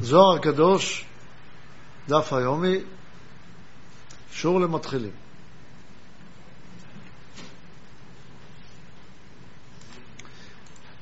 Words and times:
זוהר 0.00 0.36
הקדוש, 0.36 1.04
דף 2.08 2.32
היומי, 2.32 2.78
שיעור 4.32 4.60
למתחילים. 4.60 5.10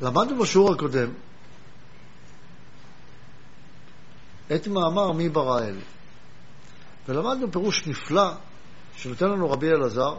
למדנו 0.00 0.38
בשיעור 0.38 0.72
הקודם 0.72 1.10
את 4.54 4.66
מאמר 4.66 5.12
מי 5.12 5.28
ברא 5.28 5.60
אל, 5.60 5.76
ולמדנו 7.08 7.52
פירוש 7.52 7.86
נפלא 7.86 8.32
שנותן 8.96 9.28
לנו 9.28 9.50
רבי 9.50 9.68
אלעזר, 9.70 10.16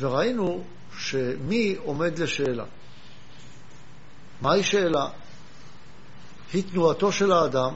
וראינו 0.00 0.64
שמי 0.98 1.76
עומד 1.84 2.18
לשאלה. 2.18 2.64
מהי 4.42 4.62
שאלה? 4.62 5.08
היא 6.52 6.62
תנועתו 6.70 7.12
של 7.12 7.32
האדם 7.32 7.74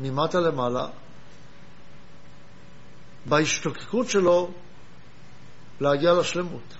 ממטה 0.00 0.40
למעלה, 0.40 0.86
בהשתוקקות 3.26 4.08
שלו 4.08 4.50
להגיע 5.80 6.12
לשלמות. 6.12 6.74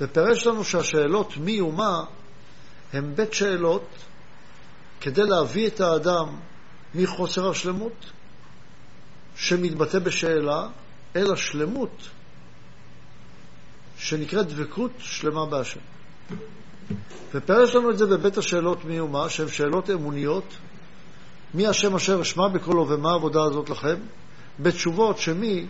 ופירש 0.00 0.46
לנו 0.46 0.64
שהשאלות 0.64 1.36
מי 1.36 1.60
ומה 1.60 2.04
הן 2.92 3.14
בית 3.14 3.34
שאלות 3.34 3.88
כדי 5.00 5.22
להביא 5.24 5.66
את 5.66 5.80
האדם 5.80 6.36
מחוסר 6.94 7.50
השלמות, 7.50 8.06
שמתבטא 9.36 9.98
בשאלה, 9.98 10.68
אל 11.16 11.32
השלמות, 11.32 12.08
שנקראת 13.98 14.46
דבקות 14.46 14.90
שלמה 14.98 15.46
בהשם. 15.46 15.80
ופירש 17.34 17.74
לנו 17.74 17.90
את 17.90 17.98
זה 17.98 18.06
בבית 18.06 18.38
השאלות 18.38 18.84
מי 18.84 19.00
ומה, 19.00 19.28
שהן 19.28 19.48
שאלות 19.48 19.90
אמוניות, 19.90 20.44
מי 21.54 21.66
השם 21.66 21.94
אשר 21.94 22.22
אשמע 22.22 22.48
בקולו 22.48 22.88
ומה 22.88 23.10
העבודה 23.10 23.42
הזאת 23.42 23.70
לכם, 23.70 23.96
בתשובות 24.60 25.18
שמי 25.18 25.66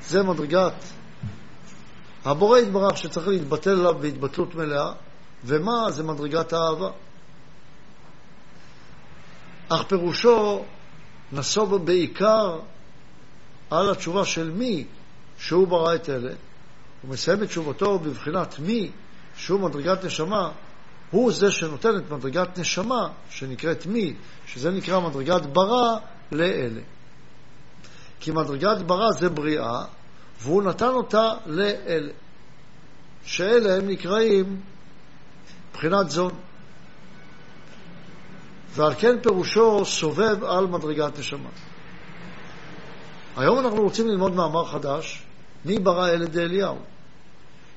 זה 0.00 0.22
מדרגת 0.22 0.74
הבורא 2.24 2.58
יתברך 2.58 2.98
שצריך 2.98 3.28
להתבטל 3.28 3.70
עליו 3.70 3.94
בהתבטלות 3.94 4.54
מלאה, 4.54 4.92
ומה 5.44 5.90
זה 5.90 6.02
מדרגת 6.02 6.52
האהבה. 6.52 6.90
אך 9.68 9.82
פירושו 9.82 10.64
נסוב 11.32 11.76
בעיקר 11.76 12.58
על 13.70 13.90
התשובה 13.90 14.24
של 14.24 14.50
מי 14.50 14.84
שהוא 15.38 15.68
ברא 15.68 15.94
את 15.94 16.08
אלה. 16.08 16.32
הוא 17.02 17.10
מסיים 17.10 17.42
את 17.42 17.48
תשובתו 17.48 17.98
בבחינת 17.98 18.58
מי 18.58 18.90
שהוא 19.36 19.60
מדרגת 19.60 20.04
נשמה, 20.04 20.50
הוא 21.10 21.32
זה 21.32 21.50
שנותן 21.50 21.96
את 21.96 22.10
מדרגת 22.10 22.58
נשמה, 22.58 23.08
שנקראת 23.30 23.86
מי, 23.86 24.14
שזה 24.46 24.70
נקרא 24.70 25.00
מדרגת 25.00 25.42
ברא, 25.46 25.98
לאלה. 26.32 26.80
כי 28.20 28.30
מדרגת 28.30 28.78
ברא 28.86 29.12
זה 29.18 29.28
בריאה, 29.28 29.84
והוא 30.40 30.62
נתן 30.62 30.88
אותה 30.88 31.32
לאלה, 31.46 32.12
שאלה 33.24 33.76
הם 33.76 33.88
נקראים 33.88 34.60
מבחינת 35.70 36.10
זון. 36.10 36.32
ועל 38.74 38.94
כן 38.98 39.20
פירושו 39.22 39.84
סובב 39.84 40.44
על 40.44 40.66
מדרגת 40.66 41.18
נשמה. 41.18 41.48
היום 43.36 43.58
אנחנו 43.58 43.82
רוצים 43.82 44.08
ללמוד 44.08 44.34
מאמר 44.34 44.64
חדש, 44.64 45.22
מי 45.64 45.78
ברא 45.78 46.08
אלה 46.08 46.26
דאליהו? 46.26 46.78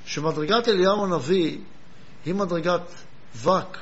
שמדרגת 0.05 0.67
אליהו 0.67 1.05
הנביא 1.05 1.57
היא 2.25 2.35
מדרגת 2.35 2.81
וק, 3.35 3.77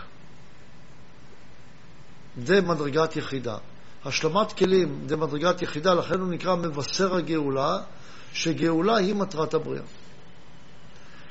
דה 2.37 2.61
מדרגת 2.61 3.15
יחידה. 3.15 3.57
השלמת 4.05 4.53
כלים 4.53 5.03
דה 5.05 5.15
מדרגת 5.15 5.61
יחידה, 5.61 5.93
לכן 5.93 6.19
הוא 6.19 6.27
נקרא 6.27 6.55
מבשר 6.55 7.15
הגאולה, 7.15 7.77
שגאולה 8.33 8.97
היא 8.97 9.15
מטרת 9.15 9.53
הבריאה. 9.53 9.83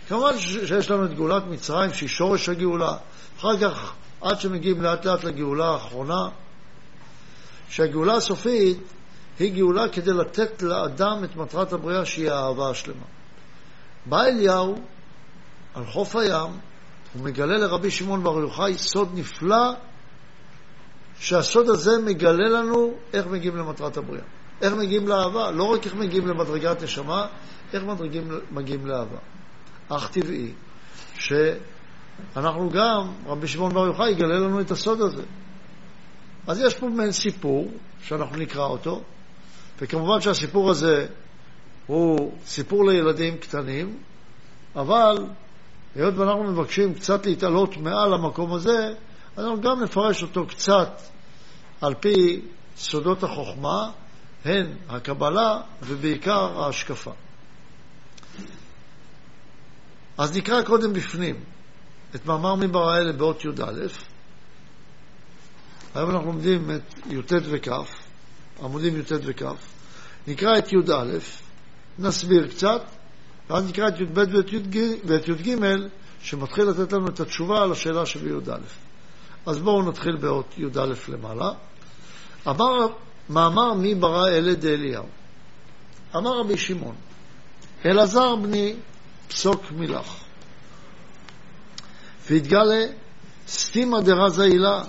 כמובן 0.09 0.39
שיש 0.39 0.91
לנו 0.91 1.05
את 1.05 1.15
גאולת 1.15 1.43
מצרים, 1.47 1.95
שהיא 1.95 2.09
שורש 2.09 2.49
הגאולה. 2.49 2.97
אחר 3.39 3.59
כך, 3.61 3.93
עד 4.21 4.41
שמגיעים 4.41 4.83
לאט 4.83 5.05
לאט 5.07 5.25
לגאולה 5.25 5.69
האחרונה, 5.71 6.29
שהגאולה 7.71 8.15
הסופית 8.15 8.79
היא 9.39 9.53
גאולה 9.53 9.89
כדי 9.89 10.13
לתת 10.13 10.63
לאדם 10.63 11.25
את 11.25 11.37
מטרת 11.37 11.73
הבריאה, 11.73 12.05
שהיא 12.05 12.31
האהבה 12.31 12.71
השלמה. 12.71 13.05
בא 14.07 14.23
אליהו 14.25 14.75
על 15.75 15.87
חוף 15.87 16.17
הים, 16.17 16.51
הוא 17.15 17.25
מגלה 17.25 17.59
לרבי 17.59 17.91
שמעון 17.91 18.23
בר 18.23 18.41
יוחאי 18.41 18.79
סוד 18.79 19.09
נפלא, 19.15 19.73
שהסוד 21.19 21.69
הזה 21.69 21.99
מגלה 21.99 22.49
לנו 22.49 22.95
איך 23.13 23.27
מגיעים 23.27 23.57
למטרת 23.57 23.97
הבריאה. 23.97 24.25
איך 24.63 24.75
מגיעים 24.75 25.09
לאהבה, 25.09 25.51
לא 25.51 25.65
רק 25.65 25.87
איך 25.87 25.95
מגיעים 25.95 26.27
למדרגת 26.27 26.83
נשמה, 26.83 27.27
איך 27.73 27.85
מדרגים, 27.85 28.29
מגיעים 28.51 28.87
לאהבה. 28.87 29.19
אך 29.89 30.11
טבעי 30.11 30.53
שאנחנו 31.15 32.71
גם, 32.71 33.13
רבי 33.27 33.49
שמעון 33.49 33.75
בר 33.75 33.87
יוחאי 33.87 34.11
יגלה 34.11 34.39
לנו 34.39 34.61
את 34.61 34.71
הסוד 34.71 35.01
הזה. 35.01 35.23
אז 36.47 36.61
יש 36.61 36.75
פה 36.75 36.89
מעין 36.89 37.13
סיפור, 37.13 37.71
שאנחנו 38.03 38.37
נקרא 38.37 38.65
אותו, 38.65 39.03
וכמובן 39.79 40.21
שהסיפור 40.21 40.71
הזה 40.71 41.07
הוא 41.87 42.35
סיפור 42.47 42.85
לילדים 42.85 43.39
קטנים, 43.39 43.99
אבל 44.77 45.27
היות 45.95 46.15
ואנחנו 46.17 46.45
מבקשים 46.45 46.95
קצת 46.95 47.27
להתעלות 47.27 47.77
מעל 47.77 48.15
המקום 48.15 48.55
הזה, 48.55 48.95
אנחנו 49.39 49.61
גם 49.61 49.83
נפרש 49.83 50.23
אותו 50.23 50.47
קצת 50.47 51.01
על 51.81 51.95
פי 51.95 52.41
סודות 52.77 53.23
החוכמה, 53.23 53.91
הן 54.45 54.67
הקבלה 54.89 55.61
ובעיקר 55.83 56.63
ההשקפה. 56.63 57.13
אז 60.19 60.37
נקרא 60.37 60.63
קודם 60.63 60.93
בפנים 60.93 61.37
את 62.15 62.27
מאמר 62.27 62.55
מברא 62.55 62.97
אלה 62.97 63.13
באות 63.13 63.45
י"א. 63.45 63.87
היום 65.95 66.11
אנחנו 66.11 66.27
לומדים 66.27 66.71
את 66.71 67.07
י"ט 67.07 67.33
וכ', 67.45 67.69
עמודים 68.63 68.97
י"ט 68.97 69.13
וכ'. 69.13 69.43
נקרא 70.27 70.59
את 70.59 70.73
י"א, 70.73 71.19
נסביר 72.01 72.49
קצת, 72.49 72.83
ואז 73.51 73.69
נקרא 73.69 73.89
את 73.89 74.01
י"ב 74.01 74.19
ואת 75.05 75.29
י"ג, 75.29 75.57
שמתחיל 76.23 76.65
לתת 76.65 76.93
לנו 76.93 77.09
את 77.09 77.21
התשובה 77.21 77.63
על 77.63 77.73
השאלה 77.73 78.07
שבי"א. 78.07 78.57
אז 79.47 79.59
בואו 79.59 79.83
נתחיל 79.89 80.17
באות 80.17 80.55
י"א 80.59 80.95
למעלה. 81.09 81.51
אמר, 82.49 82.87
מאמר 83.31 83.75
מי 83.75 83.95
ברא 83.95 84.29
אלה 84.29 84.55
דאליהו. 84.55 85.07
אמר 86.17 86.41
רבי 86.41 86.57
שמעון, 86.57 86.95
אלעזר 87.87 88.37
בני 88.37 88.75
פסוק 89.29 89.73
מילך. 89.73 90.15
והתגלה 92.31 92.87
סתימא 93.49 94.01
דרזה 94.01 94.43
הילה, 94.43 94.83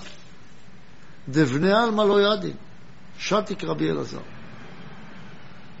דבני 1.28 1.72
עלמא 1.72 2.02
לא 2.02 2.20
ידין, 2.20 2.56
שתיק 3.18 3.64
רבי 3.64 3.90
אלעזר. 3.90 4.20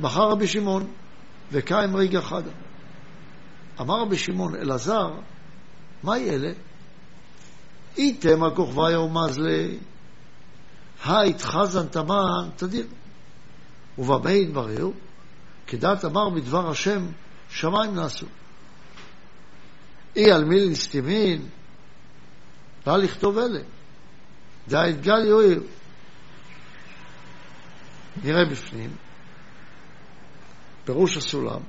בחר 0.00 0.30
רבי 0.30 0.46
שמעון, 0.46 0.92
וקיים 1.52 1.96
ריגה 1.96 2.22
חדה. 2.22 2.50
אמר 3.80 4.00
רבי 4.00 4.18
שמעון, 4.18 4.54
אלעזר, 4.54 5.10
מהי 6.02 6.30
אלה? 6.30 6.52
איתם 7.96 8.44
הכוכביה 8.44 9.00
ומזלי, 9.00 9.78
היית 11.04 11.42
חזן 11.42 11.86
תמן 11.86 12.48
תדיר. 12.56 12.86
ובמה 13.98 14.32
יתברר? 14.32 14.88
כדעת 15.66 16.04
אמר 16.04 16.30
בדבר 16.30 16.70
השם, 16.70 17.06
שמיים 17.50 17.94
נעשו. 17.94 18.26
אי 20.16 20.32
על 20.32 20.44
מי 20.44 20.70
לסתימין, 20.70 21.48
בא 22.86 22.96
לכתוב 22.96 23.38
אלה. 23.38 23.60
דהית 24.68 25.00
גל 25.00 25.24
יואיר. 25.26 25.62
נראה 28.24 28.44
בפנים, 28.44 28.90
פירוש 30.84 31.16
הסולם, 31.16 31.60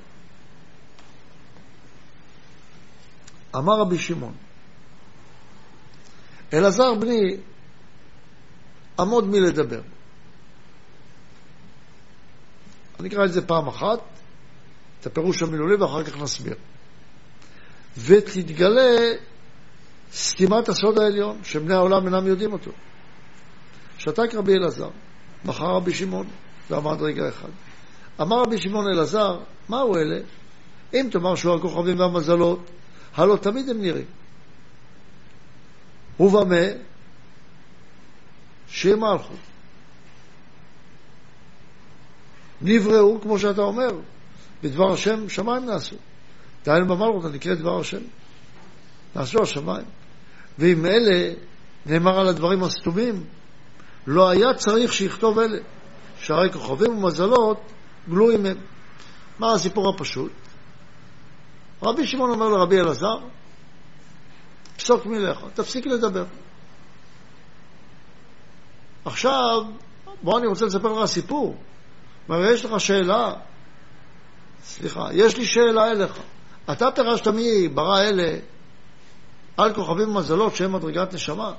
אמר 3.56 3.80
רבי 3.80 3.98
שמעון, 3.98 4.34
אלעזר 6.52 6.94
בני, 6.94 7.36
עמוד 8.98 9.24
מלדבר. 9.24 9.80
אני 13.00 13.08
אקרא 13.08 13.24
את 13.24 13.32
זה 13.32 13.46
פעם 13.46 13.68
אחת, 13.68 13.98
את 15.00 15.06
הפירוש 15.06 15.42
המילולי, 15.42 15.74
ואחר 15.74 16.04
כך 16.04 16.16
נסביר. 16.16 16.56
ותתגלה 17.98 19.12
סתימת 20.12 20.68
הסוד 20.68 20.98
העליון, 20.98 21.44
שבני 21.44 21.74
העולם 21.74 22.06
אינם 22.06 22.26
יודעים 22.26 22.52
אותו. 22.52 22.70
שתק 23.98 24.34
רבי 24.34 24.52
אלעזר, 24.52 24.90
בחר 25.44 25.76
רבי 25.76 25.94
שמעון, 25.94 26.26
ועמד 26.70 27.02
רגע 27.02 27.28
אחד. 27.28 27.48
אמר 28.20 28.42
רבי 28.42 28.58
שמעון 28.58 28.86
אלעזר, 28.86 29.38
מהו 29.68 29.96
אלה? 29.96 30.20
אם 30.94 31.08
תאמר 31.10 31.34
שהוא 31.34 31.56
הכוכבים 31.56 31.98
והמזלות, 31.98 32.70
הלא 33.14 33.36
תמיד 33.36 33.68
הם 33.68 33.80
נראים. 33.80 34.06
ובמה? 36.20 36.66
שיהיה 38.68 38.96
מלכות. 38.96 39.36
נבראו, 42.62 43.20
כמו 43.20 43.38
שאתה 43.38 43.62
אומר, 43.62 43.88
בדבר 44.62 44.92
השם 44.92 45.28
שמיים 45.28 45.64
נעשו. 45.64 45.96
דהיינו 46.64 46.86
במלכות 46.86 47.24
הנקראת 47.24 47.58
דבר 47.58 47.80
השם. 47.80 48.02
נעשו 49.16 49.42
השמיים. 49.42 49.84
ואם 50.58 50.86
אלה 50.86 51.34
נאמר 51.86 52.20
על 52.20 52.28
הדברים 52.28 52.62
הסתומים, 52.62 53.24
לא 54.06 54.30
היה 54.30 54.54
צריך 54.54 54.92
שיכתוב 54.92 55.38
אלה, 55.38 55.58
שהרי 56.20 56.52
כוכבים 56.52 56.98
ומזלות 56.98 57.60
גלויים 58.08 58.46
הם. 58.46 58.56
מה 59.38 59.52
הסיפור 59.52 59.94
הפשוט? 59.94 60.32
רבי 61.82 62.06
שמעון 62.06 62.30
אומר 62.30 62.48
לרבי 62.48 62.80
אלעזר, 62.80 63.18
פסוק 64.76 65.06
מלך, 65.06 65.38
תפסיק 65.54 65.86
לדבר. 65.86 66.24
עכשיו, 69.04 69.62
בוא 70.22 70.38
אני 70.38 70.46
רוצה 70.46 70.66
לספר 70.66 70.92
לך 70.92 71.04
סיפור. 71.04 71.56
אומר, 72.28 72.44
יש 72.44 72.64
לך 72.64 72.80
שאלה, 72.80 73.32
סליחה, 74.62 75.08
יש 75.12 75.36
לי 75.36 75.46
שאלה 75.46 75.90
אליך. 75.90 76.18
אתה 76.72 76.90
פירשת 76.94 77.28
מי 77.28 77.68
ברא 77.68 78.00
אלה 78.00 78.38
על 79.56 79.74
כוכבים 79.74 80.08
ומזלות 80.08 80.56
שהם 80.56 80.72
מדרגת 80.72 81.14
נשמה. 81.14 81.52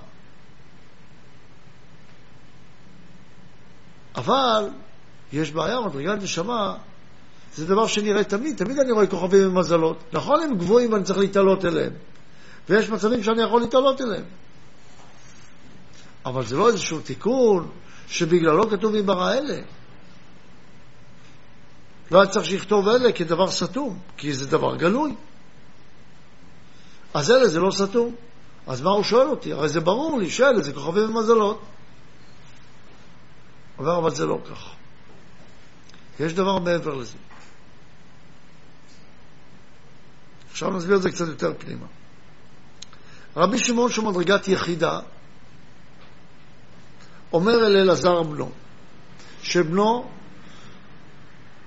אבל 4.16 4.70
יש 5.36 5.52
בעיה, 5.52 5.82
מדרגת 5.82 6.24
נשמה 6.24 6.78
זה 7.56 7.66
דבר 7.66 7.88
שנראה 7.88 8.24
תמיד, 8.24 8.58
תמיד 8.58 8.80
אני 8.80 8.92
רואה 8.92 9.08
כוכבים 9.08 9.48
ומזלות. 9.48 9.98
נכון, 10.14 10.42
הם 10.42 10.58
גבוהים 10.58 10.94
ואני 10.94 11.04
צריך 11.04 11.20
להתעלות 11.20 11.66
אליהם, 11.66 11.94
ויש 12.70 12.90
מצבים 12.90 13.24
שאני 13.24 13.42
יכול 13.44 13.62
להתעלות 13.62 14.02
אליהם. 14.02 14.26
אבל 16.26 16.46
זה 16.46 16.58
לא 16.58 16.68
איזשהו 16.68 17.00
תיקון 17.00 17.70
שבגללו 18.08 18.70
כתוב 18.70 18.92
מי 18.92 19.02
ברא 19.02 19.34
אלה. 19.34 19.62
לא 22.12 22.22
היה 22.22 22.30
צריך 22.30 22.46
שיכתוב 22.46 22.88
אלה 22.88 23.12
כדבר 23.12 23.52
סתום, 23.52 24.00
כי 24.18 24.34
זה 24.34 24.48
דבר 24.48 24.76
גלוי. 24.76 25.16
אז 27.14 27.32
אלה 27.32 27.48
זה 27.48 27.60
לא 27.60 27.72
סתום. 27.72 28.16
אז 28.68 28.82
מה 28.82 28.90
הוא 28.90 29.04
שואל 29.04 29.28
אותי? 29.28 29.54
הרי 29.54 29.70
זה 29.70 29.82
ברור 29.82 30.20
לי 30.20 30.30
שאלה 30.30 30.62
זה 30.62 30.74
כוכבים 30.74 31.16
ומזלות. 31.16 31.62
אבל 33.80 34.16
זה 34.16 34.26
לא 34.26 34.40
כך. 34.50 34.76
יש 36.20 36.34
דבר 36.34 36.60
מעבר 36.60 36.94
לזה. 36.94 37.18
עכשיו 40.52 40.72
נסביר 40.72 40.96
את 40.96 41.02
זה 41.02 41.12
קצת 41.12 41.28
יותר 41.28 41.54
פנימה. 41.58 41.86
רבי 43.38 43.60
שמעון 43.60 43.92
שהוא 43.92 44.06
מדרגת 44.06 44.48
יחידה, 44.48 45.00
אומר 47.34 47.68
אל 47.68 47.78
אלעזר 47.78 48.24
בנו, 48.24 48.52
שבנו 49.42 50.10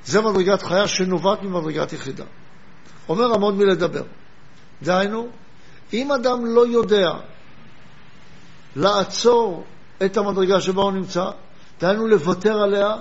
זה 0.05 0.21
מדרגת 0.21 0.63
חיה 0.63 0.89
שנובעת 0.89 1.43
ממדרגת 1.43 1.93
יחידה. 1.93 2.25
אומר 3.09 3.35
עמוד 3.35 3.55
מלדבר. 3.55 4.03
דהיינו, 4.83 5.29
אם 5.93 6.13
אדם 6.13 6.47
לא 6.47 6.67
יודע 6.67 7.11
לעצור 8.77 9.65
את 10.05 10.17
המדרגה 10.17 10.61
שבה 10.61 10.83
הוא 10.83 10.93
נמצא, 10.93 11.25
דהיינו 11.81 12.07
לוותר 12.07 12.63
עליה, 12.63 12.97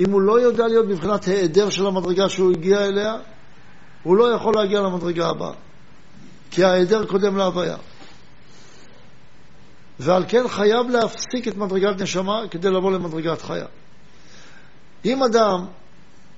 אם 0.00 0.10
הוא 0.10 0.20
לא 0.20 0.40
יודע 0.40 0.68
להיות 0.68 0.86
מבחינת 0.86 1.24
היעדר 1.24 1.70
של 1.70 1.86
המדרגה 1.86 2.28
שהוא 2.28 2.52
הגיע 2.52 2.86
אליה, 2.86 3.16
הוא 4.02 4.16
לא 4.16 4.34
יכול 4.34 4.54
להגיע 4.56 4.80
למדרגה 4.80 5.28
הבאה, 5.28 5.52
כי 6.50 6.64
ההיעדר 6.64 7.06
קודם 7.06 7.36
להוויה. 7.36 7.76
ועל 9.98 10.24
כן 10.28 10.48
חייב 10.48 10.90
להפסיק 10.90 11.48
את 11.48 11.56
מדרגת 11.56 12.02
נשמה 12.02 12.42
כדי 12.50 12.70
לבוא 12.70 12.92
למדרגת 12.92 13.42
חיה. 13.42 13.66
אם 15.04 15.22
אדם 15.22 15.66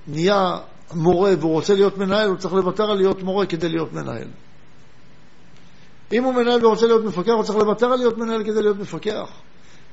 נהיה 0.07 0.57
מורה 0.93 1.31
והוא 1.39 1.51
רוצה 1.51 1.73
להיות 1.75 1.97
מנהל, 1.97 2.27
הוא 2.27 2.37
צריך 2.37 2.53
לוותר 2.53 2.91
על 2.91 2.97
להיות 2.97 3.23
מורה 3.23 3.45
כדי 3.45 3.69
להיות 3.69 3.93
מנהל. 3.93 4.27
אם 6.11 6.23
הוא 6.23 6.33
מנהל 6.33 6.65
ורוצה 6.65 6.85
להיות 6.85 7.05
מפקח, 7.05 7.31
הוא 7.31 7.43
צריך 7.43 7.57
לוותר 7.57 7.85
על 7.85 7.97
להיות 7.97 8.17
מנהל 8.17 8.43
כדי 8.43 8.61
להיות 8.61 8.77
מפקח. 8.77 9.29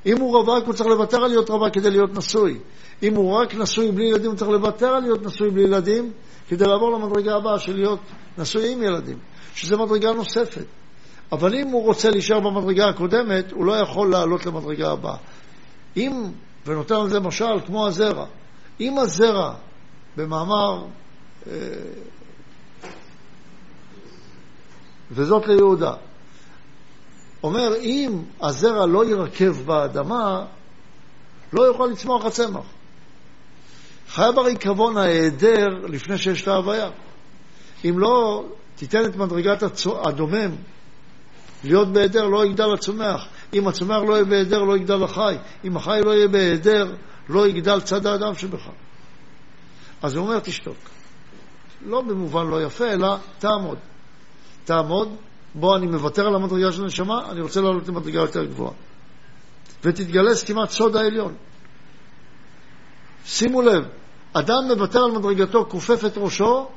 אם 0.06 0.20
הוא 0.20 0.38
רווק, 0.38 0.66
הוא 0.66 0.74
צריך 0.74 0.88
לוותר 0.88 1.24
על 1.24 1.30
להיות 1.30 1.50
רווק 1.50 1.74
כדי 1.74 1.90
להיות 1.90 2.14
נשוי. 2.14 2.58
אם 3.02 3.14
הוא 3.14 3.32
רק 3.32 3.54
נשוי 3.54 3.90
בלי 3.90 4.04
ילדים, 4.04 4.30
הוא 4.30 4.36
צריך 4.36 4.50
לוותר 4.50 4.86
על 4.86 5.02
להיות 5.02 5.22
נשוי 5.22 5.50
בלי 5.50 5.62
ילדים 5.62 6.12
כדי 6.48 6.64
לעבור 6.66 6.92
למדרגה 6.92 7.36
הבאה 7.36 7.58
של 7.58 7.74
להיות 7.74 8.00
נשוי 8.38 8.72
עם 8.72 8.82
ילדים, 8.82 9.18
שזו 9.54 9.78
מדרגה 9.78 10.12
נוספת. 10.12 10.64
אבל 11.32 11.54
אם 11.54 11.68
הוא 11.68 11.82
רוצה 11.82 12.10
להישאר 12.10 12.40
במדרגה 12.40 12.88
הקודמת, 12.88 13.52
הוא 13.52 13.64
לא 13.64 13.72
יכול 13.72 14.10
לעלות 14.10 14.46
למדרגה 14.46 14.92
הבאה. 14.92 15.16
אם, 15.96 16.24
ונותן 16.66 16.94
לזה 17.04 17.20
משל, 17.20 17.60
כמו 17.66 17.86
הזרע, 17.86 18.26
אם 18.80 18.98
הזרע, 18.98 19.54
במאמר, 20.16 20.84
אה, 21.46 21.52
וזאת 25.10 25.46
ליהודה, 25.46 25.92
אומר, 27.42 27.76
אם 27.80 28.22
הזרע 28.40 28.86
לא 28.86 29.04
ירכב 29.04 29.56
באדמה, 29.64 30.44
לא 31.52 31.62
יוכל 31.62 31.86
לצמוח 31.86 32.24
הצמח. 32.24 32.64
חייב 34.08 34.38
הריקבון 34.38 34.96
ההיעדר 34.96 35.68
לפני 35.88 36.18
שיש 36.18 36.42
את 36.42 36.48
ההוויה. 36.48 36.90
אם 37.84 37.98
לא 37.98 38.44
תיתן 38.76 39.04
את 39.04 39.16
מדרגת 39.16 39.62
הדומם 40.04 40.50
להיות 41.64 41.88
בהיעדר, 41.88 42.26
לא 42.26 42.46
יגדל 42.46 42.72
הצומח. 42.74 43.26
אם 43.54 43.68
הצומח 43.68 43.98
לא 44.08 44.14
יהיה 44.14 44.24
בהיעדר, 44.24 44.62
לא 44.62 44.76
יגדל 44.76 45.02
החי. 45.02 45.36
אם 45.64 45.76
החי 45.76 46.00
לא 46.04 46.10
יהיה 46.10 46.28
בהיעדר, 46.28 46.94
לא 47.28 47.48
יגדל 47.48 47.80
צד 47.80 48.06
האדם 48.06 48.34
שבך. 48.34 48.68
אז 50.02 50.14
הוא 50.14 50.26
אומר, 50.26 50.40
תשתוק. 50.40 50.76
לא 51.86 52.00
במובן 52.00 52.46
לא 52.46 52.62
יפה, 52.62 52.92
אלא 52.92 53.16
תעמוד. 53.38 53.78
תעמוד, 54.64 55.08
בוא 55.54 55.76
אני 55.76 55.86
מוותר 55.86 56.26
על 56.26 56.34
המדרגה 56.34 56.72
של 56.72 56.82
הנשמה, 56.82 57.30
אני 57.30 57.40
רוצה 57.40 57.60
לעלות 57.60 57.88
למדרגה 57.88 58.20
יותר 58.20 58.44
גבוהה. 58.44 58.72
ותתגלה 59.84 60.34
סתימת 60.34 60.70
סוד 60.70 60.96
העליון. 60.96 61.34
שימו 63.24 63.62
לב, 63.62 63.84
אדם 64.32 64.64
מוותר 64.68 65.04
על 65.04 65.10
מדרגתו, 65.10 65.66
כופף 65.68 66.04
את 66.04 66.12
ראשו, 66.16 66.68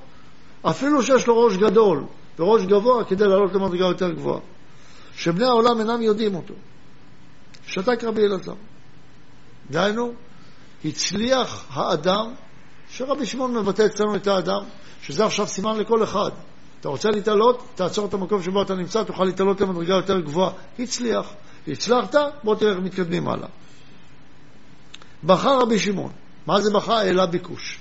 אפילו 0.61 1.03
שיש 1.03 1.27
לו 1.27 1.37
ראש 1.37 1.57
גדול 1.57 2.03
וראש 2.39 2.65
גבוה 2.65 3.03
כדי 3.03 3.27
לעלות 3.27 3.53
למדרגה 3.53 3.85
יותר 3.85 4.11
גבוהה. 4.11 4.39
שבני 5.15 5.45
העולם 5.45 5.79
אינם 5.79 6.01
יודעים 6.01 6.35
אותו. 6.35 6.53
שתק 7.67 8.03
רבי 8.03 8.21
אלעזר. 8.21 8.53
דהיינו, 9.71 10.13
הצליח 10.85 11.65
האדם, 11.69 12.33
שרבי 12.89 13.25
שמעון 13.25 13.57
מבטא 13.57 13.85
אצלנו 13.85 14.15
את 14.15 14.27
האדם, 14.27 14.63
שזה 15.01 15.25
עכשיו 15.25 15.47
סימן 15.47 15.77
לכל 15.77 16.03
אחד. 16.03 16.31
אתה 16.85 16.91
רוצה 16.91 17.09
להתעלות, 17.09 17.63
תעצור 17.75 18.05
את 18.05 18.13
המקום 18.13 18.41
שבו 18.41 18.61
אתה 18.61 18.75
נמצא, 18.75 19.03
תוכל 19.03 19.23
להתעלות 19.23 19.61
למדרגה 19.61 19.93
יותר 19.93 20.19
גבוהה. 20.19 20.51
הצליח. 20.79 21.33
הצלחת, 21.67 22.15
בוא 22.43 22.55
תראה 22.55 22.71
איך 22.71 22.79
מתקדמים 22.79 23.27
הלאה. 23.27 23.47
בחר 25.23 25.59
רבי 25.59 25.79
שמעון. 25.79 26.11
מה 26.47 26.61
זה 26.61 26.73
בכה? 26.73 26.97
העלה 26.97 27.25
ביקוש. 27.25 27.79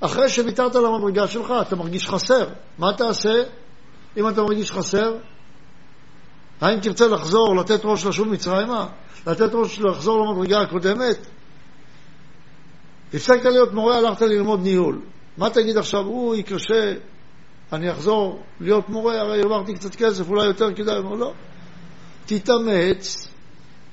אחרי 0.00 0.28
שוויתרת 0.28 0.76
על 0.76 0.86
המדרגה 0.86 1.28
שלך, 1.28 1.54
אתה 1.62 1.76
מרגיש 1.76 2.08
חסר. 2.08 2.48
מה 2.78 2.92
תעשה 2.92 3.42
אם 4.16 4.28
אתה 4.28 4.42
מרגיש 4.42 4.72
חסר? 4.72 5.16
האם 6.60 6.80
תרצה 6.80 7.08
לחזור, 7.08 7.56
לתת 7.56 7.80
ראש 7.84 8.06
לשוב 8.06 8.28
מצרימה? 8.28 8.86
לתת 9.26 9.50
ראש 9.52 9.80
לחזור 9.80 10.26
למדרגה 10.26 10.60
הקודמת? 10.60 11.26
הפסקת 13.14 13.44
להיות 13.44 13.72
מורה, 13.72 13.98
הלכת 13.98 14.22
ללמוד 14.22 14.60
ניהול. 14.62 15.00
מה 15.38 15.50
תגיד 15.50 15.78
עכשיו? 15.78 16.06
אוי, 16.06 16.42
קשה, 16.42 16.94
אני 17.72 17.92
אחזור 17.92 18.42
להיות 18.60 18.88
מורה, 18.88 19.20
הרי 19.20 19.40
הרווחתי 19.40 19.74
קצת 19.74 19.94
כסף, 19.94 20.28
אולי 20.28 20.46
יותר 20.46 20.74
כדאי. 20.74 20.96
אומר, 20.96 21.14
לא. 21.14 21.32
תתאמץ, 22.26 23.28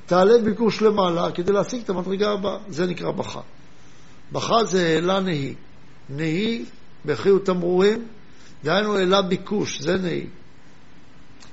תעלה 0.05 0.37
ביקוש 0.43 0.81
למעלה 0.81 1.31
כדי 1.31 1.51
להשיג 1.51 1.81
את 1.83 1.89
המדרגה 1.89 2.31
הבאה. 2.31 2.57
זה 2.67 2.85
נקרא 2.85 3.11
בכה. 3.11 3.41
בכה 4.31 4.63
זה 4.63 4.87
העלה 4.87 5.19
נהי. 5.19 5.55
נהי, 6.09 6.65
בכי 7.05 7.31
ותמרורים, 7.31 8.07
דהיינו 8.63 8.97
העלה 8.97 9.21
ביקוש, 9.21 9.81
זה 9.81 9.97
נהי. 9.97 10.27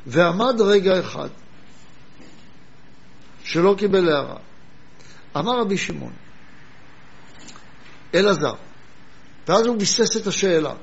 ועמד 0.06 0.60
רגע 0.60 1.00
אחד, 1.00 1.28
שלא 3.44 3.74
קיבל 3.78 4.08
הערה. 4.08 4.36
אמר 5.36 5.60
רבי 5.60 5.78
שמעון, 5.78 6.12
אלעזר, 8.14 8.54
ואז 9.48 9.66
הוא 9.66 9.76
ביסס 9.76 10.16
את 10.16 10.26
השאלה. 10.26 10.74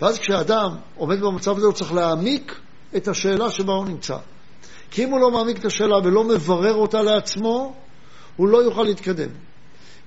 ואז 0.00 0.18
כשאדם 0.18 0.76
עומד 0.96 1.20
במצב 1.20 1.56
הזה, 1.56 1.66
הוא 1.66 1.74
צריך 1.74 1.92
להעמיק 1.92 2.60
את 2.96 3.08
השאלה 3.08 3.50
שבה 3.50 3.72
הוא 3.72 3.84
נמצא. 3.84 4.16
כי 4.90 5.04
אם 5.04 5.10
הוא 5.10 5.20
לא 5.20 5.30
מעמיק 5.30 5.58
את 5.58 5.64
השאלה 5.64 5.96
ולא 6.04 6.24
מברר 6.24 6.74
אותה 6.74 7.02
לעצמו, 7.02 7.74
הוא 8.36 8.48
לא 8.48 8.58
יוכל 8.58 8.82
להתקדם. 8.82 9.28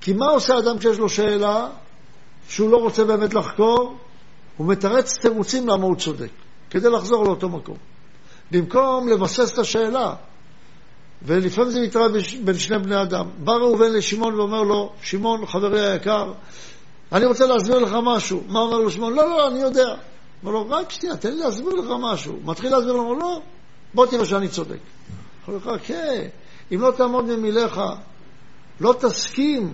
כי 0.02 0.14
מה 0.14 0.26
עושה 0.26 0.58
אדם 0.58 0.78
כשיש 0.78 0.98
לו 0.98 1.10
שאלה 1.10 1.68
שהוא 2.50 2.70
לא 2.70 2.78
רוצה 2.78 3.04
באמת 3.04 3.34
לחקור? 3.34 3.98
הוא 4.58 4.68
מתרץ 4.68 5.18
תירוצים 5.18 5.68
למה 5.68 5.84
הוא 5.84 5.96
צודק, 5.96 6.30
כדי 6.70 6.90
לחזור 6.90 7.24
לאותו 7.26 7.50
מקום. 7.50 7.78
במקום 8.52 9.08
לבסס 9.08 9.54
את 9.54 9.58
השאלה, 9.58 10.14
ולפעמים 11.22 11.72
זה 11.72 11.82
מתראה 11.82 12.08
בין 12.44 12.58
שני 12.58 12.80
בני 12.80 13.02
אדם. 13.02 13.26
בא 13.38 13.52
ראובן 13.52 13.94
לשמעון 13.94 14.36
ואומר 14.36 14.62
לו, 14.62 14.94
שמעון, 15.02 15.46
חברי 15.46 15.92
היקר, 15.92 16.34
אני 17.12 17.26
רוצה 17.26 17.46
להסביר 17.46 17.80
לך 17.80 17.96
משהו. 18.04 18.44
מה 18.48 18.60
אומר 18.60 18.78
לו 18.78 18.90
שמעון? 18.90 19.14
לא, 19.14 19.30
לא, 19.30 19.48
אני 19.48 19.60
יודע. 19.60 19.96
אומר 20.44 20.52
לו, 20.54 20.70
רק 20.70 20.92
שנייה, 20.92 21.18
תן 21.18 21.32
לי 21.32 21.40
להסביר 21.40 21.74
לך 21.74 21.86
משהו. 22.02 22.40
מתחיל 22.44 22.72
להסביר 22.72 22.94
לו, 22.94 23.16
לא, 23.20 23.42
בוא 23.94 24.06
תראה 24.06 24.26
שאני 24.26 24.48
צודק. 24.48 24.80
אומר 25.48 25.58
לך, 25.58 25.70
כן, 25.84 26.28
אם 26.74 26.82
לא 26.82 26.92
תעמוד 26.98 27.26
ממיליך, 27.26 27.82
לא 28.80 28.94
תסכים 29.00 29.74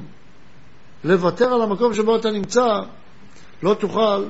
לוותר 1.03 1.53
על 1.53 1.61
המקום 1.61 1.93
שבו 1.93 2.15
אתה 2.15 2.31
נמצא, 2.31 2.65
לא 3.63 3.73
תוכל 3.73 4.25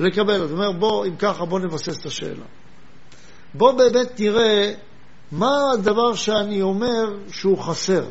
לקבל. 0.00 0.42
אז 0.42 0.50
הוא 0.50 0.58
אומר, 0.58 0.72
בוא, 0.72 1.06
אם 1.06 1.16
ככה, 1.16 1.44
בוא 1.44 1.60
נבסס 1.60 2.00
את 2.00 2.06
השאלה. 2.06 2.44
בוא 3.54 3.72
באמת 3.72 4.20
נראה 4.20 4.72
מה 5.32 5.56
הדבר 5.74 6.14
שאני 6.14 6.62
אומר 6.62 7.04
שהוא 7.30 7.58
חסר. 7.58 8.04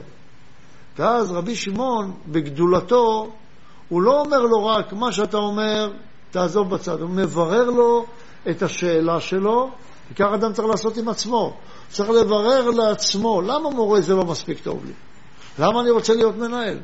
ואז 0.97 1.31
רבי 1.31 1.55
שמעון, 1.55 2.13
בגדולתו, 2.27 3.31
הוא 3.89 4.01
לא 4.01 4.19
אומר 4.19 4.41
לו 4.41 4.65
רק, 4.65 4.93
מה 4.93 5.11
שאתה 5.11 5.37
אומר, 5.37 5.91
תעזוב 6.31 6.69
בצד. 6.69 7.01
הוא 7.01 7.09
מברר 7.09 7.63
לו 7.63 8.05
את 8.49 8.61
השאלה 8.61 9.19
שלו, 9.19 9.69
וכך 10.11 10.27
אדם 10.33 10.53
צריך 10.53 10.67
לעשות 10.67 10.97
עם 10.97 11.09
עצמו. 11.09 11.53
צריך 11.89 12.09
לברר 12.09 12.69
לעצמו, 12.69 13.41
למה 13.41 13.69
מורה 13.69 14.01
זה 14.01 14.13
לא 14.13 14.25
מספיק 14.25 14.59
טוב 14.63 14.85
לי? 14.85 14.93
למה 15.59 15.81
אני 15.81 15.89
רוצה 15.89 16.13
להיות 16.13 16.37
מנהל? 16.37 16.79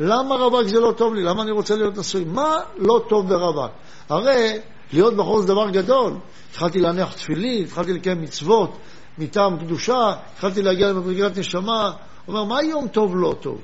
למה 0.00 0.34
רווק 0.34 0.66
זה 0.66 0.80
לא 0.80 0.92
טוב 0.92 1.14
לי? 1.14 1.22
למה 1.22 1.42
אני 1.42 1.50
רוצה 1.50 1.76
להיות 1.76 1.98
נשוי? 1.98 2.24
מה 2.24 2.56
לא 2.76 3.02
טוב 3.08 3.28
ברווק? 3.28 3.70
הרי 4.08 4.58
להיות 4.92 5.14
בחור 5.14 5.40
זה 5.40 5.46
דבר 5.46 5.70
גדול. 5.70 6.12
התחלתי 6.50 6.80
להניח 6.80 7.12
תפילין, 7.12 7.64
התחלתי 7.64 7.92
לקיים 7.92 8.22
מצוות 8.22 8.76
מטעם 9.18 9.58
קדושה, 9.58 10.12
התחלתי 10.34 10.62
להגיע 10.62 10.88
למדרגת 10.88 11.38
נשמה. 11.38 11.92
הוא 12.26 12.34
אומר, 12.34 12.44
מה 12.44 12.62
יום 12.62 12.88
טוב 12.88 13.16
לא 13.16 13.34
טוב? 13.40 13.58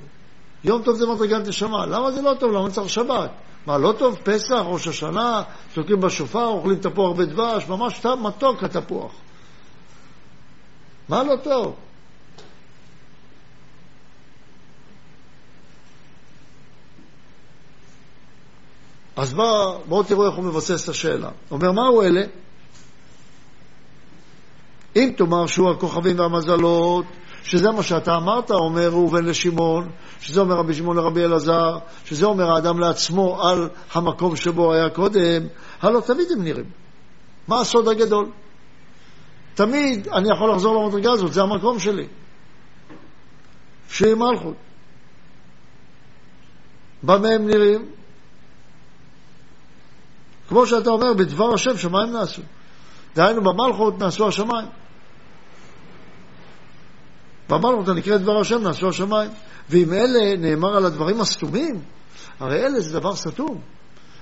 יום 0.65 0.83
טוב 0.83 0.97
זה 0.97 1.07
מדרגת 1.07 1.49
נשמה. 1.49 1.87
למה 1.87 2.13
זה 2.13 2.23
לא 2.23 2.35
טוב? 2.41 2.53
למה 2.53 2.71
צריך 2.71 2.91
שבת? 2.91 3.31
מה, 3.67 3.79
לא 3.79 3.95
טוב? 3.99 4.19
פסח, 4.23 4.63
ראש 4.65 4.89
השנה, 4.89 5.43
שותקים 5.75 6.01
בשופר, 6.01 6.47
אוכלים 6.47 6.79
תפוח 6.79 7.17
בדבש, 7.19 7.69
ממש 7.69 8.07
מתוק 8.23 8.65
התפוח. 8.65 9.13
מה 11.09 11.23
לא 11.23 11.37
טוב? 11.37 11.75
אז 19.17 19.35
בואו 19.35 19.81
בוא 19.89 20.03
תראו 20.03 20.27
איך 20.27 20.35
הוא 20.35 20.45
מבסס 20.45 20.85
את 20.85 20.89
השאלה. 20.89 21.31
אומר, 21.51 21.73
מהו 21.73 22.03
אלה? 22.03 22.23
אם 24.97 25.13
תאמר 25.17 25.47
שהוא 25.47 25.71
הכוכבים 25.71 26.19
והמזלות, 26.19 27.05
שזה 27.45 27.71
מה 27.71 27.83
שאתה 27.83 28.17
אמרת, 28.17 28.51
אומר 28.51 28.89
ראובן 28.89 29.25
לשמעון, 29.25 29.91
שזה 30.21 30.41
אומר 30.41 30.55
רבי 30.55 30.75
שמעון 30.75 30.97
לרבי 30.97 31.25
אלעזר, 31.25 31.79
שזה 32.05 32.27
אומר 32.27 32.51
האדם 32.51 32.79
לעצמו 32.79 33.43
על 33.43 33.69
המקום 33.93 34.37
שבו 34.37 34.73
היה 34.73 34.91
קודם, 34.91 35.47
הלא 35.83 36.01
תמיד 36.01 36.27
הם 36.33 36.45
נראים. 36.45 36.71
מה 37.49 37.61
הסוד 37.61 37.89
הגדול? 37.89 38.31
תמיד 39.55 40.09
אני 40.09 40.29
יכול 40.33 40.51
לחזור 40.51 40.85
למדרגה 40.85 41.13
הזאת, 41.13 41.33
זה 41.33 41.43
המקום 41.43 41.79
שלי. 41.79 42.07
שהיא 43.89 44.15
מלכות. 44.15 44.55
במה 47.03 47.29
הם 47.29 47.47
נראים? 47.47 47.89
כמו 50.49 50.67
שאתה 50.67 50.91
אומר, 50.91 51.13
בדבר 51.13 51.55
השם 51.55 51.77
שמיים 51.77 52.13
נעשו. 52.13 52.43
דהיינו, 53.17 53.43
במלכות 53.43 53.99
נעשו 53.99 54.29
השמיים. 54.29 54.69
במלכות 57.49 57.89
הנקראת 57.89 58.21
דבר 58.21 58.41
השם 58.41 58.63
נעשו 58.63 58.89
השמיים. 58.89 59.31
ואם 59.71 59.93
אלה 59.93 60.37
נאמר 60.37 60.77
על 60.77 60.85
הדברים 60.85 61.21
הסתומים, 61.21 61.81
הרי 62.41 62.67
אלה 62.67 62.81
זה 62.81 63.01
דבר 63.01 63.17
סתום. 63.17 63.61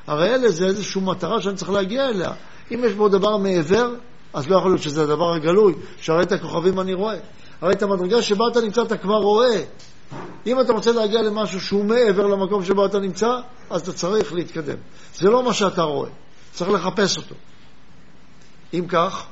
הרי 0.06 0.34
אלה 0.34 0.48
זה 0.48 0.66
איזושהי 0.66 1.00
מטרה 1.00 1.42
שאני 1.42 1.56
צריך 1.56 1.70
להגיע 1.70 2.08
אליה. 2.08 2.32
אם 2.74 2.84
יש 2.84 2.92
בו 2.92 3.08
דבר 3.08 3.36
מעבר, 3.36 3.94
אז 4.32 4.48
לא 4.48 4.56
יכול 4.56 4.70
להיות 4.70 4.82
שזה 4.82 5.02
הדבר 5.02 5.34
הגלוי, 5.34 5.74
שהרי 6.00 6.22
את 6.22 6.32
הכוכבים 6.32 6.80
אני 6.80 6.94
רואה. 6.94 7.16
הרי 7.60 7.72
את 7.72 7.82
המדרגה 7.82 8.22
שבה 8.22 8.44
אתה 8.52 8.60
נמצא 8.60 8.82
אתה 8.82 8.96
כבר 8.96 9.18
רואה. 9.18 9.62
אם 10.46 10.60
אתה 10.60 10.72
רוצה 10.72 10.92
להגיע 10.92 11.22
למשהו 11.22 11.60
שהוא 11.60 11.84
מעבר 11.84 12.26
למקום 12.26 12.64
שבו 12.64 12.86
אתה 12.86 12.98
נמצא, 12.98 13.28
אז 13.70 13.80
אתה 13.80 13.92
צריך 13.92 14.32
להתקדם. 14.32 14.76
זה 15.14 15.30
לא 15.30 15.42
מה 15.42 15.52
שאתה 15.52 15.82
רואה, 15.82 16.10
צריך 16.52 16.70
לחפש 16.70 17.16
אותו. 17.16 17.34
אם 18.74 18.84
כך, 18.88 19.24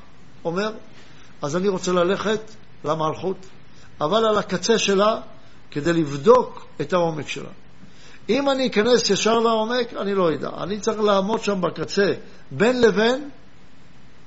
אומר, 0.45 0.73
אז 1.43 1.57
אני 1.57 1.69
רוצה 1.69 1.93
ללכת 1.93 2.41
למלכות, 2.85 3.37
אבל 4.01 4.27
על 4.27 4.39
הקצה 4.39 4.79
שלה, 4.79 5.21
כדי 5.71 5.93
לבדוק 5.93 6.67
את 6.81 6.93
העומק 6.93 7.29
שלה. 7.29 7.49
אם 8.29 8.51
אני 8.51 8.67
אכנס 8.67 9.11
ישר 9.11 9.39
לעומק, 9.39 9.95
אני 10.01 10.15
לא 10.15 10.35
אדע. 10.35 10.51
אני 10.63 10.81
צריך 10.81 11.01
לעמוד 11.01 11.45
שם 11.45 11.61
בקצה, 11.61 12.13
בין 12.51 12.81
לבין, 12.81 13.29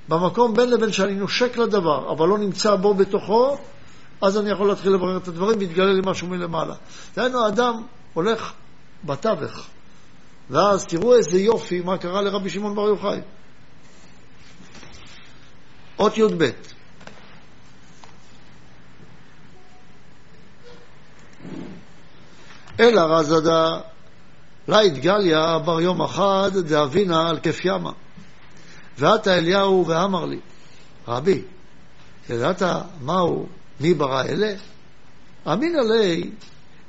במקום 0.09 0.53
בין 0.53 0.69
לבין 0.69 0.91
שאני 0.91 1.15
נושק 1.15 1.57
לדבר, 1.57 2.11
אבל 2.11 2.27
לא 2.27 2.37
נמצא 2.37 2.75
בו 2.75 2.93
בתוכו, 2.93 3.57
אז 4.21 4.37
אני 4.37 4.49
יכול 4.51 4.67
להתחיל 4.67 4.91
לברר 4.91 5.17
את 5.17 5.27
הדברים 5.27 5.59
ויתגלה 5.59 5.93
לי 5.93 6.01
משהו 6.05 6.27
מלמעלה. 6.27 6.75
דהיינו, 7.15 7.45
האדם 7.45 7.83
הולך 8.13 8.53
בתווך, 9.03 9.67
ואז 10.49 10.85
תראו 10.85 11.15
איזה 11.15 11.39
יופי 11.39 11.81
מה 11.81 11.97
קרה 11.97 12.21
לרבי 12.21 12.49
שמעון 12.49 12.75
בר 12.75 12.87
יוחאי. 12.87 13.19
אות 15.99 16.17
י"ב 16.17 16.49
אלא 22.79 23.01
רזדה 23.01 23.79
לה 24.67 24.79
התגליה 24.79 25.59
בר 25.59 25.81
יום 25.81 26.01
אחד 26.01 26.51
דאבינה 26.65 27.29
על 27.29 27.39
כיף 27.39 27.65
ימה. 27.65 27.91
ועתה 28.97 29.37
אליהו 29.37 29.85
ואמר 29.87 30.25
לי, 30.25 30.39
רבי, 31.07 31.41
ידעת 32.29 32.61
מהו 33.01 33.47
מי 33.79 33.93
ברא 33.93 34.23
אלה? 34.23 34.53
אמינא 35.47 35.77
לי, 35.77 36.31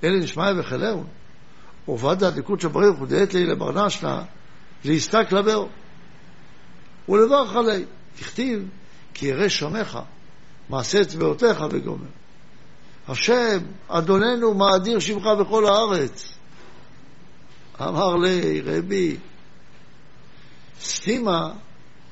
אלה 0.04 0.18
נשמעיה 0.18 0.60
וחילהו. 0.60 1.04
ובדא 1.88 2.30
דקודשא 2.30 2.68
בריך 2.68 2.98
הוא 2.98 3.06
דעת 3.06 3.34
לי 3.34 3.46
לברנשנא, 3.46 4.20
להסתק 4.84 5.32
לבאו. 5.32 5.68
ולברך 7.08 7.56
עלי, 7.56 7.84
תכתיב, 8.16 8.68
כי 9.14 9.26
ירא 9.26 9.48
שמך, 9.48 9.98
מעשה 10.70 11.00
אצבעותיך 11.00 11.64
וגומר. 11.70 12.06
השם, 13.08 13.58
אדוננו, 13.88 14.54
מאדיר 14.54 14.98
שמך 14.98 15.24
בכל 15.40 15.66
הארץ. 15.66 16.38
אמר 17.80 18.16
לי, 18.16 18.60
רבי, 18.60 19.16
סתימה, 20.80 21.52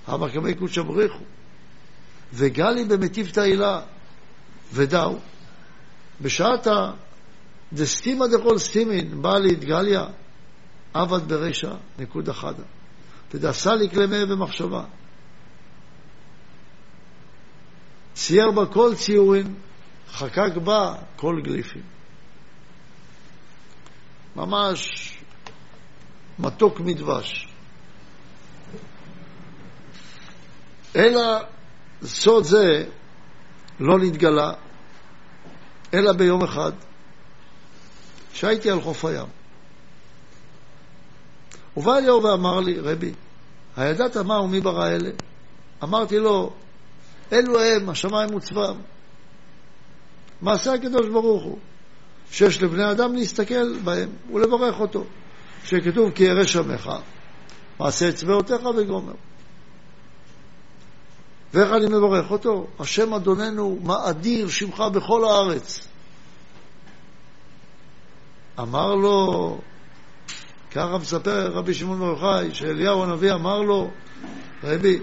המקמי 0.07 0.55
קודשא 0.55 0.83
בריחו, 0.83 1.25
וגלי 2.33 2.85
במטיב 2.85 3.31
תהילה, 3.31 3.81
ודאו, 4.73 5.19
בשעתה 6.21 6.91
דסתימא 7.73 8.27
דכל 8.27 8.59
סתימין, 8.59 9.23
בא 9.23 9.39
להתגליה, 9.39 10.07
עבד 10.95 11.29
ברשע, 11.29 11.75
נקוד 11.99 12.29
אחדה. 12.29 12.63
ודעשה 13.35 13.75
לי 13.75 13.91
כלמי 13.91 14.27
במחשבה. 14.27 14.85
צייר 18.15 18.51
בה 18.51 18.67
כל 18.67 18.95
ציורים, 18.95 19.55
חקק 20.11 20.57
בה 20.65 20.95
כל 21.17 21.41
גליפים. 21.45 21.83
ממש 24.37 25.13
מתוק 26.39 26.81
מדבש. 26.81 27.49
אלא 30.97 31.23
סוד 32.05 32.45
זה 32.45 32.85
לא 33.81 33.99
נתגלה, 33.99 34.53
אלא 35.95 36.13
ביום 36.13 36.43
אחד, 36.43 36.73
שהייתי 38.33 38.71
על 38.71 38.81
חוף 38.81 39.05
הים. 39.05 39.27
ובא 41.77 41.97
אליהו 41.97 42.23
ואמר 42.23 42.61
לי, 42.61 42.79
רבי, 42.79 43.13
הידעת 43.77 44.17
מה 44.17 44.41
ומי 44.41 44.61
ברא 44.61 44.89
אלה? 44.89 45.11
אמרתי 45.83 46.19
לו, 46.19 46.53
אלו 47.33 47.61
הם, 47.61 47.89
השמיים 47.89 48.35
וצבם. 48.35 48.77
מעשה 50.43 50.73
הקדוש 50.73 51.09
ברוך 51.09 51.45
הוא, 51.45 51.59
שיש 52.31 52.63
לבני 52.63 52.91
אדם 52.91 53.15
להסתכל 53.15 53.79
בהם 53.85 54.09
ולברך 54.33 54.81
אותו. 54.81 55.05
שכתוב 55.65 56.11
כי 56.11 56.25
ירא 56.25 56.45
שמך, 56.45 56.91
מעשה 57.81 58.09
אצבעותיך 58.09 58.65
וגומר. 58.77 59.13
ואיך 61.55 61.73
אני 61.73 61.87
מברך 61.87 62.31
אותו? 62.31 62.67
השם 62.81 63.15
אדוננו, 63.15 63.79
מה 63.83 64.11
אדיר 64.11 64.49
שמך 64.49 64.81
בכל 64.81 65.25
הארץ. 65.25 65.89
אמר 68.61 68.95
לו, 68.95 69.59
ככה 70.71 70.99
מספר 70.99 71.53
רבי 71.53 71.75
שמעון 71.75 71.99
בר 71.99 72.07
יוחאי, 72.07 72.55
שאליהו 72.55 73.05
הנביא 73.05 73.33
אמר 73.33 73.61
לו, 73.61 73.91
רבי, 74.65 74.99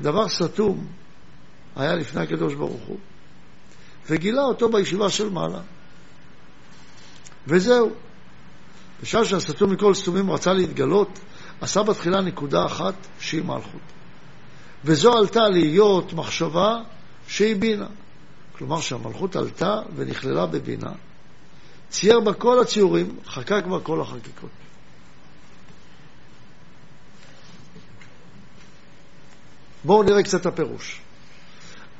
דבר 0.00 0.28
סתום 0.28 0.86
היה 1.76 1.94
לפני 1.94 2.22
הקדוש 2.22 2.54
ברוך 2.54 2.82
הוא. 2.86 2.98
וגילה 4.06 4.42
אותו 4.42 4.68
בישיבה 4.68 5.10
של 5.10 5.28
מעלה. 5.28 5.60
וזהו. 7.46 7.90
בשעה 9.02 9.24
שהסתום 9.24 9.72
מכל 9.72 9.94
סתומים 9.94 10.30
רצה 10.30 10.52
להתגלות, 10.52 11.18
עשה 11.60 11.82
בתחילה 11.82 12.20
נקודה 12.20 12.66
אחת 12.66 12.94
שהיא 13.20 13.42
מלכות. 13.42 13.80
וזו 14.84 15.12
עלתה 15.12 15.48
להיות 15.48 16.12
מחשבה 16.12 16.76
שהיא 17.28 17.56
בינה. 17.56 17.86
כלומר 18.58 18.80
שהמלכות 18.80 19.36
עלתה 19.36 19.74
ונכללה 19.96 20.46
בבינה, 20.46 20.92
צייר 21.90 22.20
בה 22.20 22.32
כל 22.32 22.60
הציורים, 22.60 23.16
חקק 23.26 23.62
בה 23.70 23.80
כל 23.80 24.00
החקיקות. 24.00 24.50
בואו 29.84 30.02
נראה 30.02 30.22
קצת 30.22 30.46
הפירוש. 30.46 31.00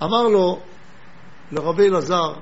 אמר 0.03 0.23
לו, 0.23 0.61
לרבי 1.53 1.89
אלעזר, 1.89 2.33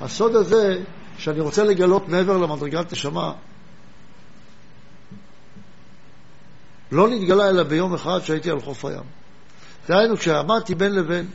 הסוד 0.00 0.36
הזה 0.36 0.82
שאני 1.18 1.40
רוצה 1.40 1.64
לגלות 1.64 2.08
מעבר 2.08 2.36
למדרגת 2.36 2.92
נשמה, 2.92 3.32
לא 6.92 7.08
נתגלה 7.08 7.48
אלא 7.48 7.62
ביום 7.62 7.94
אחד 7.94 8.18
שהייתי 8.22 8.50
על 8.50 8.60
חוף 8.60 8.84
הים. 8.84 9.04
דהיינו, 9.88 10.16
כשעמדתי 10.16 10.74
בין 10.74 10.94
לבין, 10.94 11.26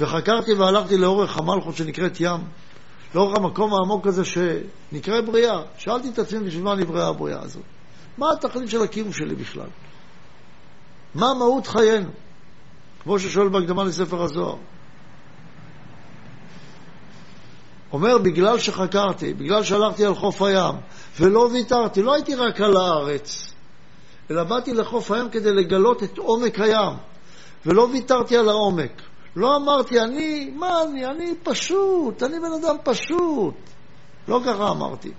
וחקרתי 0.00 0.54
והלכתי 0.54 0.96
לאורך 0.96 1.38
המלכות 1.38 1.76
שנקראת 1.76 2.20
ים, 2.20 2.40
לאורך 3.14 3.38
המקום 3.38 3.74
העמוק 3.74 4.06
הזה 4.06 4.22
שנקרא 4.24 5.20
בריאה, 5.20 5.62
שאלתי 5.78 6.08
את 6.08 6.18
עצמי 6.18 6.46
בשביל 6.46 6.64
מה 6.64 6.74
נבראה 6.74 7.08
הבריאה 7.08 7.42
הזאת. 7.42 7.62
מה 8.18 8.26
התכלית 8.32 8.70
של 8.70 8.82
הקיום 8.82 9.12
שלי 9.12 9.34
בכלל? 9.34 9.68
מה 11.14 11.34
מהות 11.34 11.66
חיינו? 11.66 12.10
כמו 13.02 13.18
ששואל 13.18 13.48
בהקדמה 13.48 13.84
לספר 13.84 14.22
הזוהר. 14.22 14.56
אומר, 17.92 18.18
בגלל 18.18 18.58
שחקרתי, 18.58 19.34
בגלל 19.34 19.62
שהלכתי 19.62 20.04
על 20.04 20.14
חוף 20.14 20.42
הים, 20.42 20.74
ולא 21.20 21.48
ויתרתי, 21.52 22.02
לא 22.02 22.14
הייתי 22.14 22.34
רק 22.34 22.60
על 22.60 22.76
הארץ, 22.76 23.54
אלא 24.30 24.44
באתי 24.44 24.74
לחוף 24.74 25.10
הים 25.10 25.28
כדי 25.30 25.52
לגלות 25.52 26.02
את 26.02 26.18
עומק 26.18 26.60
הים, 26.60 26.96
ולא 27.66 27.88
ויתרתי 27.92 28.36
על 28.36 28.48
העומק. 28.48 29.02
לא 29.36 29.56
אמרתי, 29.56 30.00
אני, 30.00 30.50
מה 30.56 30.82
אני, 30.82 31.06
אני 31.06 31.34
פשוט, 31.42 32.22
אני 32.22 32.40
בן 32.40 32.64
אדם 32.64 32.76
פשוט. 32.84 33.54
לא 34.28 34.40
ככה 34.46 34.70
אמרתי. 34.70 35.12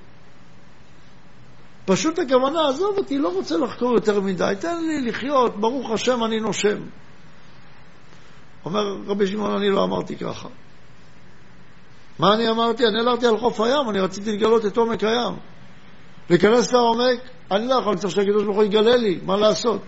פשוט 1.85 2.19
הכוונה, 2.19 2.69
עזוב 2.69 2.97
אותי, 2.97 3.17
לא 3.17 3.29
רוצה 3.29 3.57
לחקור 3.57 3.93
יותר 3.93 4.21
מדי, 4.21 4.53
תן 4.59 4.77
לי 4.81 5.01
לחיות, 5.01 5.59
ברוך 5.59 5.91
השם, 5.91 6.23
אני 6.23 6.39
נושם. 6.39 6.77
אומר 8.65 8.97
רבי 9.07 9.27
שמעון, 9.27 9.51
אני 9.57 9.69
לא 9.69 9.83
אמרתי 9.83 10.15
ככה. 10.15 10.49
מה 12.19 12.33
אני 12.33 12.49
אמרתי? 12.49 12.83
אני 12.85 12.99
הלכתי 12.99 13.27
על 13.27 13.37
חוף 13.37 13.61
הים, 13.61 13.89
אני 13.89 13.99
רציתי 13.99 14.31
לגלות 14.31 14.65
את 14.65 14.77
עומק 14.77 15.03
הים. 15.03 15.35
להיכנס 16.29 16.73
לעומק, 16.73 17.19
אני 17.51 17.67
לא 17.67 17.75
יכול, 17.75 17.91
אני 17.91 18.01
צריך 18.01 18.13
שהקדוש 18.13 18.43
ברוך 18.43 18.57
הוא 18.57 18.63
יגלה 18.63 18.95
לי, 18.95 19.19
מה 19.25 19.37
לעשות? 19.37 19.81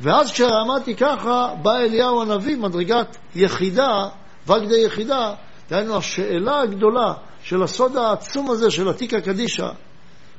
ואז 0.00 0.32
כשעמדתי 0.32 0.94
ככה, 0.96 1.54
בא 1.62 1.76
אליהו 1.76 2.22
הנביא, 2.22 2.56
מדרגת 2.56 3.16
יחידה, 3.34 4.08
וגדי 4.46 4.80
יחידה, 4.86 5.34
דהיינו 5.70 5.96
השאלה 5.96 6.60
הגדולה 6.60 7.12
של 7.42 7.62
הסוד 7.62 7.96
העצום 7.96 8.50
הזה 8.50 8.70
של 8.70 8.88
עתיקה 8.88 9.20
קדישא, 9.20 9.68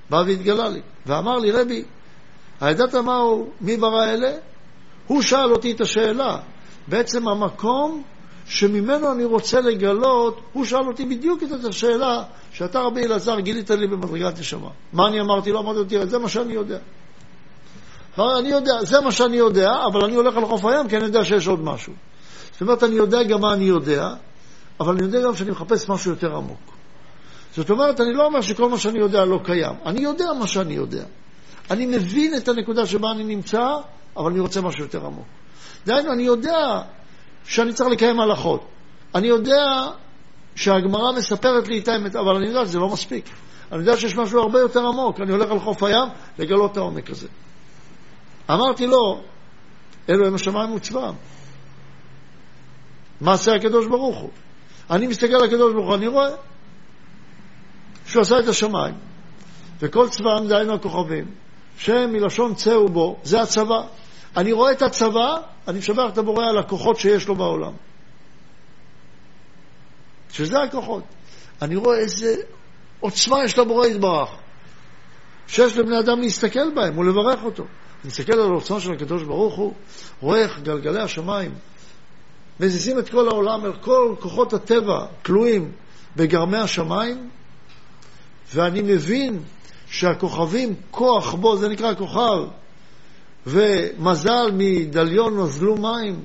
בא 0.10 0.24
והתגלה 0.28 0.70
לי, 0.70 0.82
ואמר 1.06 1.36
לי, 1.36 1.52
רבי, 1.52 1.84
הידעת 2.62 2.96
מהו, 2.96 3.50
מי 3.62 3.78
ברא 3.78 4.06
אלה? 4.06 4.32
הוא 5.08 5.22
שאל 5.22 5.52
אותי 5.52 5.72
את 5.72 5.82
השאלה. 5.82 6.38
בעצם 6.88 7.28
המקום 7.28 8.04
שממנו 8.48 9.12
אני 9.12 9.26
רוצה 9.26 9.62
לגלות, 9.62 10.42
הוא 10.54 10.66
שאל 10.66 10.88
אותי 10.88 11.06
בדיוק 11.06 11.44
את 11.44 11.66
השאלה 11.66 12.24
שאתה, 12.52 12.80
רבי 12.80 13.06
אלעזר, 13.06 13.40
גילית 13.40 13.70
לי 13.70 13.88
במדרגת 13.88 14.40
נשמה. 14.40 14.70
מה 14.94 15.08
אני 15.08 15.22
אמרתי 15.22 15.52
לו? 15.52 15.60
אמרתי 15.60 15.80
לו, 15.80 15.86
תראה, 15.86 16.06
זה 16.06 16.20
מה 16.20 16.30
שאני 16.30 16.54
יודע. 16.54 16.78
אני 18.20 18.50
יודע, 18.50 18.84
זה 18.84 19.02
מה 19.02 19.12
שאני 19.12 19.38
יודע, 19.38 19.72
אבל 19.92 20.06
אני 20.06 20.16
הולך 20.16 20.38
על 20.38 20.46
חוף 20.46 20.66
הים 20.66 20.88
כי 20.88 20.98
אני 20.98 21.06
יודע 21.06 21.24
שיש 21.24 21.48
עוד 21.48 21.60
משהו. 21.60 21.94
זאת 22.52 22.62
אומרת, 22.62 22.84
אני 22.84 22.96
יודע 22.96 23.24
גם 23.24 23.42
מה 23.42 23.54
אני 23.54 23.64
יודע, 23.64 24.10
אבל 24.80 24.94
אני 24.94 25.04
יודע 25.04 25.22
גם 25.22 25.36
שאני 25.36 25.52
מחפש 25.52 25.90
משהו 25.90 26.12
יותר 26.12 26.36
עמוק. 26.36 26.60
זאת 27.56 27.70
אומרת, 27.70 28.02
אני 28.02 28.14
לא 28.14 28.26
אומר 28.26 28.42
שכל 28.42 28.70
מה 28.70 28.78
שאני 28.78 29.00
יודע 29.00 29.26
לא 29.26 29.40
קיים. 29.44 29.74
אני 29.86 30.02
יודע 30.02 30.26
מה 30.40 30.48
שאני 30.48 30.74
יודע. 30.74 31.04
אני 31.72 31.86
מבין 31.86 32.38
את 32.38 32.48
הנקודה 32.48 32.86
שבה 32.86 33.12
אני 33.12 33.24
נמצא, 33.24 33.68
אבל 34.18 34.32
אני 34.32 34.40
רוצה 34.40 34.62
משהו 34.62 34.84
יותר 34.84 35.06
עמוק. 35.06 35.26
דהיינו, 35.86 36.12
אני 36.12 36.24
יודע 36.24 36.82
שאני 37.48 37.74
צריך 37.74 37.90
לקיים 37.90 38.20
הלכות. 38.20 38.66
אני 39.16 39.28
יודע 39.28 39.66
שהגמרא 40.56 41.12
מספרת 41.18 41.68
לי 41.68 41.80
את 41.80 41.88
האמת, 41.88 42.16
אבל 42.16 42.36
אני 42.36 42.48
יודע 42.48 42.66
שזה 42.66 42.80
לא 42.80 42.90
מספיק. 42.90 43.30
אני 43.72 43.80
יודע 43.80 43.98
שיש 43.98 44.16
משהו 44.16 44.40
הרבה 44.40 44.60
יותר 44.60 44.88
עמוק. 44.88 45.22
אני 45.22 45.32
הולך 45.32 45.52
על 45.52 45.60
חוף 45.60 45.84
הים 45.84 46.08
לגלות 46.40 46.72
את 46.72 46.78
העומק 46.78 47.10
הזה. 47.10 47.28
אמרתי 48.52 48.88
לו, 48.88 49.22
אלו 50.10 50.28
הם 50.28 50.36
השמיים 50.36 50.74
וצבאם. 50.74 51.14
מעשה 53.22 53.56
הקדוש 53.56 53.88
ברוך 53.88 54.18
הוא. 54.18 54.30
אני 54.90 55.08
מסתכל 55.08 55.36
על 55.36 55.44
הקדוש 55.44 55.74
ברוך 55.74 55.88
הוא, 55.88 55.96
אני 55.96 56.08
רואה 56.08 56.30
שהוא 58.06 58.22
עשה 58.22 58.40
את 58.40 58.48
השמיים, 58.48 58.96
וכל 59.80 60.10
צבאם, 60.10 60.48
דהיינו 60.48 60.74
הכוכבים, 60.74 61.26
שהם 61.78 62.14
מלשון 62.14 62.54
צאו 62.54 62.90
בו, 62.90 63.20
זה 63.24 63.42
הצבא. 63.42 63.82
אני 64.38 64.52
רואה 64.52 64.72
את 64.72 64.82
הצבא, 64.82 65.38
אני 65.68 65.80
משבח 65.80 66.10
את 66.14 66.18
הבורא 66.18 66.46
על 66.46 66.58
הכוחות 66.58 67.00
שיש 67.00 67.28
לו 67.28 67.36
בעולם. 67.36 67.74
שזה 70.32 70.62
הכוחות. 70.62 71.04
אני 71.62 71.76
רואה 71.76 71.98
איזה 71.98 72.36
עוצמה 73.00 73.44
יש 73.44 73.58
לבורא 73.58 73.88
יתברך, 73.88 74.30
שיש 75.48 75.78
לבני 75.78 76.00
אדם 76.00 76.22
להסתכל 76.22 76.74
בהם 76.76 76.98
ולברך 76.98 77.44
אותו. 77.44 77.64
אני 77.64 78.08
מסתכל 78.08 78.34
על 78.34 78.50
העוצמה 78.50 78.80
של 78.80 78.94
הקדוש 78.94 79.24
ברוך 79.24 79.56
הוא, 79.56 79.74
רואה 80.22 80.40
איך 80.40 80.60
גלגלי 80.60 81.02
השמיים 81.02 81.56
מזיזים 82.60 83.00
את 83.00 83.10
כל 83.10 83.28
העולם, 83.28 83.66
אל 83.66 83.74
כל 83.74 84.16
כוחות 84.20 84.54
הטבע 84.54 85.06
כלואים 85.26 85.72
בגרמי 86.16 86.58
השמיים, 86.58 87.30
ואני 88.54 88.82
מבין 88.82 89.44
שהכוכבים, 89.88 90.76
כוח 90.92 91.34
בו, 91.34 91.58
זה 91.58 91.70
נקרא 91.70 91.94
כוכב, 91.94 92.48
ומזל 93.48 94.52
מדליון 94.54 95.36
נוזלו 95.36 95.76
מים. 95.76 96.22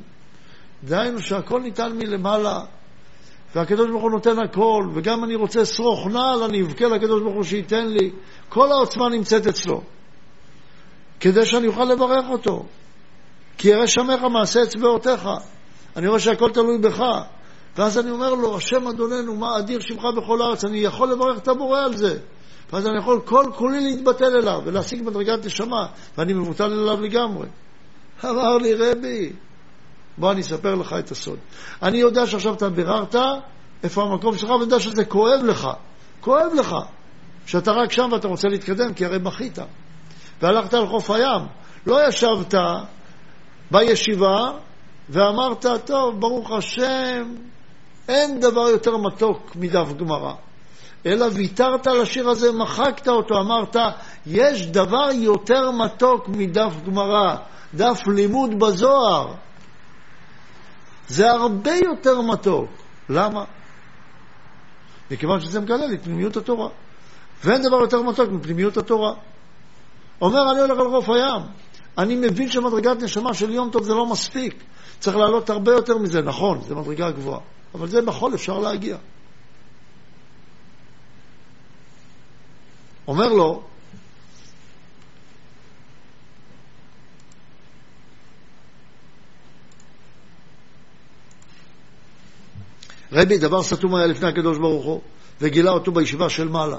דהיינו 0.84 1.22
שהכל 1.22 1.60
ניתן 1.60 1.92
מלמעלה, 1.96 2.60
והקדוש 3.54 3.90
ברוך 3.90 4.02
הוא 4.02 4.10
נותן 4.10 4.38
הכל, 4.38 4.88
וגם 4.94 5.24
אני 5.24 5.34
רוצה 5.34 5.64
שרוך 5.64 6.06
נעל, 6.06 6.42
אני 6.42 6.62
אבכה 6.62 6.86
לקדוש 6.86 7.22
ברוך 7.22 7.34
הוא 7.34 7.42
שייתן 7.42 7.86
לי. 7.86 8.10
כל 8.48 8.72
העוצמה 8.72 9.08
נמצאת 9.08 9.46
אצלו. 9.46 9.82
כדי 11.20 11.46
שאני 11.46 11.66
אוכל 11.66 11.84
לברך 11.84 12.24
אותו. 12.28 12.64
כי 13.58 13.68
ירא 13.68 13.86
שמך 13.86 14.22
מעשה 14.32 14.62
אצבעותיך. 14.62 15.28
אני 15.96 16.08
רואה 16.08 16.20
שהכל 16.20 16.50
תלוי 16.50 16.78
בך. 16.78 17.02
ואז 17.76 17.98
אני 17.98 18.10
אומר 18.10 18.34
לו, 18.34 18.56
השם 18.56 18.88
אדוננו, 18.88 19.36
מה 19.36 19.58
אדיר 19.58 19.80
שמך 19.80 20.02
בכל 20.16 20.42
הארץ, 20.42 20.64
אני 20.64 20.78
יכול 20.78 21.12
לברך 21.12 21.38
את 21.38 21.48
הבורא 21.48 21.80
על 21.80 21.96
זה. 21.96 22.18
ואז 22.72 22.86
אני 22.86 22.98
יכול 22.98 23.20
כל 23.24 23.44
כולי 23.56 23.80
להתבטל 23.80 24.36
אליו 24.36 24.60
ולהשיג 24.64 25.02
מדרגת 25.02 25.46
נשמה, 25.46 25.86
ואני 26.18 26.32
מבוטל 26.32 26.72
אליו 26.72 27.00
לגמרי. 27.00 27.46
אמר 28.24 28.56
לי, 28.56 28.74
רבי, 28.74 29.32
בוא 30.18 30.32
אני 30.32 30.40
אספר 30.40 30.74
לך 30.74 30.92
את 30.98 31.10
הסוד. 31.10 31.38
אני 31.82 31.98
יודע 31.98 32.26
שעכשיו 32.26 32.54
אתה 32.54 32.68
ביררת 32.68 33.14
איפה 33.82 34.02
המקום 34.02 34.38
שלך, 34.38 34.50
ואני 34.50 34.62
יודע 34.62 34.80
שזה 34.80 35.04
כואב 35.04 35.40
לך. 35.44 35.68
כואב 36.20 36.52
לך 36.54 36.74
שאתה 37.46 37.72
רק 37.72 37.92
שם 37.92 38.08
ואתה 38.12 38.28
רוצה 38.28 38.48
להתקדם, 38.48 38.94
כי 38.94 39.04
הרי 39.04 39.18
בכית. 39.18 39.58
והלכת 40.42 40.74
על 40.74 40.86
חוף 40.86 41.10
הים. 41.10 41.42
לא 41.86 42.08
ישבת 42.08 42.54
בישיבה 43.70 44.50
ואמרת, 45.08 45.66
טוב, 45.84 46.20
ברוך 46.20 46.50
השם, 46.50 47.34
אין 48.08 48.40
דבר 48.40 48.68
יותר 48.68 48.96
מתוק 48.96 49.56
מדף 49.56 49.92
גמרא. 49.96 50.34
אלא 51.06 51.26
ויתרת 51.34 51.86
על 51.86 52.00
השיר 52.00 52.28
הזה, 52.28 52.52
מחקת 52.52 53.08
אותו, 53.08 53.40
אמרת, 53.40 53.76
יש 54.26 54.66
דבר 54.66 55.08
יותר 55.12 55.70
מתוק 55.70 56.28
מדף 56.28 56.72
גמרא, 56.86 57.36
דף 57.74 58.02
לימוד 58.06 58.58
בזוהר. 58.58 59.34
זה 61.08 61.30
הרבה 61.30 61.74
יותר 61.74 62.20
מתוק. 62.20 62.70
למה? 63.08 63.44
מכיוון 65.10 65.40
שזה 65.40 65.60
מגלה 65.60 65.84
את 65.94 66.04
פנימיות 66.04 66.36
התורה. 66.36 66.68
ואין 67.44 67.62
דבר 67.62 67.76
יותר 67.76 68.02
מתוק 68.02 68.30
מפנימיות 68.30 68.76
התורה. 68.76 69.12
אומר, 70.20 70.52
אני 70.52 70.60
הולך 70.60 70.78
על 70.78 70.90
חוף 70.90 71.08
הים. 71.08 71.42
אני 71.98 72.16
מבין 72.16 72.48
שמדרגת 72.48 73.02
נשמה 73.02 73.34
של 73.34 73.50
יום 73.50 73.70
טוב 73.70 73.82
זה 73.82 73.94
לא 73.94 74.06
מספיק. 74.06 74.64
צריך 74.98 75.16
לעלות 75.16 75.50
הרבה 75.50 75.72
יותר 75.72 75.98
מזה. 75.98 76.22
נכון, 76.22 76.60
זו 76.60 76.76
מדרגה 76.76 77.10
גבוהה. 77.10 77.40
אבל 77.74 77.88
זה 77.88 78.02
בחול 78.02 78.34
אפשר 78.34 78.58
להגיע. 78.58 78.96
אומר 83.10 83.28
לו, 83.28 83.62
רבי, 93.12 93.38
דבר 93.38 93.62
סתום 93.62 93.94
היה 93.94 94.06
לפני 94.06 94.28
הקדוש 94.28 94.58
ברוך 94.58 94.84
הוא, 94.84 95.02
וגילה 95.40 95.70
אותו 95.70 95.92
בישיבה 95.92 96.30
של 96.30 96.48
מעלה. 96.48 96.78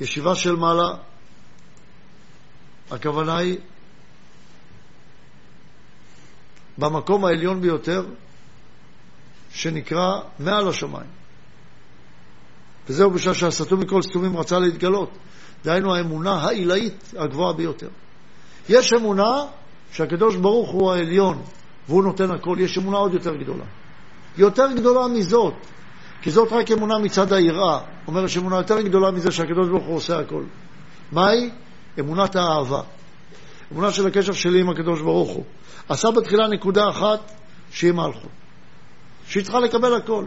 ישיבה 0.00 0.34
של 0.34 0.56
מעלה, 0.56 0.96
הכוונה 2.90 3.36
היא 3.36 3.58
במקום 6.78 7.24
העליון 7.24 7.60
ביותר, 7.60 8.06
שנקרא 9.52 10.20
מעל 10.38 10.68
השמיים. 10.68 11.25
וזהו 12.88 13.10
בשעה 13.10 13.34
שהסתום 13.34 13.80
מכל 13.80 14.02
סתומים 14.02 14.36
רצה 14.36 14.58
להתגלות. 14.58 15.10
דהיינו 15.64 15.94
האמונה 15.94 16.32
העילאית 16.32 17.14
הגבוהה 17.16 17.52
ביותר. 17.52 17.88
יש 18.68 18.92
אמונה 18.92 19.44
שהקדוש 19.92 20.36
ברוך 20.36 20.70
הוא 20.70 20.92
העליון 20.92 21.42
והוא 21.88 22.04
נותן 22.04 22.30
הכל, 22.30 22.56
יש 22.60 22.78
אמונה 22.78 22.96
עוד 22.96 23.14
יותר 23.14 23.34
גדולה. 23.34 23.64
יותר 24.38 24.72
גדולה 24.76 25.08
מזאת, 25.08 25.54
כי 26.22 26.30
זאת 26.30 26.52
רק 26.52 26.70
אמונה 26.70 26.98
מצד 26.98 27.32
היראה. 27.32 27.80
אומרת 28.06 28.28
שאמונה 28.28 28.56
יותר 28.56 28.80
גדולה 28.80 29.10
מזה 29.10 29.30
שהקדוש 29.30 29.68
ברוך 29.68 29.84
הוא 29.84 29.96
עושה 29.96 30.18
הכל. 30.18 30.44
מהי? 31.12 31.50
אמונת 32.00 32.36
האהבה. 32.36 32.80
אמונה 33.72 33.92
של 33.92 34.06
הקשר 34.06 34.32
שלי 34.32 34.60
עם 34.60 34.70
הקדוש 34.70 35.00
ברוך 35.00 35.30
הוא. 35.30 35.44
עשה 35.88 36.10
בתחילה 36.10 36.48
נקודה 36.48 36.82
אחת 36.90 37.32
שהיא 37.70 37.92
מלכות. 37.92 38.30
שהיא 39.26 39.42
צריכה 39.42 39.60
לקבל 39.60 39.94
הכל. 39.94 40.24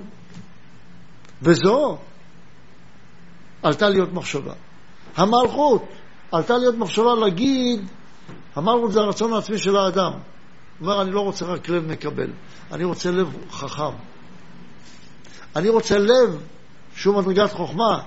וזו 1.41 1.97
עלתה 3.63 3.89
להיות 3.89 4.13
מחשבה. 4.13 4.53
המלכות 5.15 5.83
עלתה 6.31 6.57
להיות 6.57 6.75
מחשבה 6.75 7.15
להגיד, 7.15 7.87
המלכות 8.55 8.91
זה 8.91 8.99
הרצון 8.99 9.33
העצמי 9.33 9.57
של 9.57 9.75
האדם. 9.75 10.11
הוא 10.11 10.87
אומר, 10.87 11.01
אני 11.01 11.11
לא 11.11 11.21
רוצה 11.21 11.45
רק 11.45 11.69
לב 11.69 11.87
מקבל, 11.87 12.29
אני 12.71 12.83
רוצה 12.83 13.11
לב 13.11 13.37
חכם. 13.51 13.91
אני 15.55 15.69
רוצה 15.69 15.97
לב 15.97 16.37
שהוא 16.95 17.15
מדרגת 17.15 17.51
חוכמה. 17.51 17.99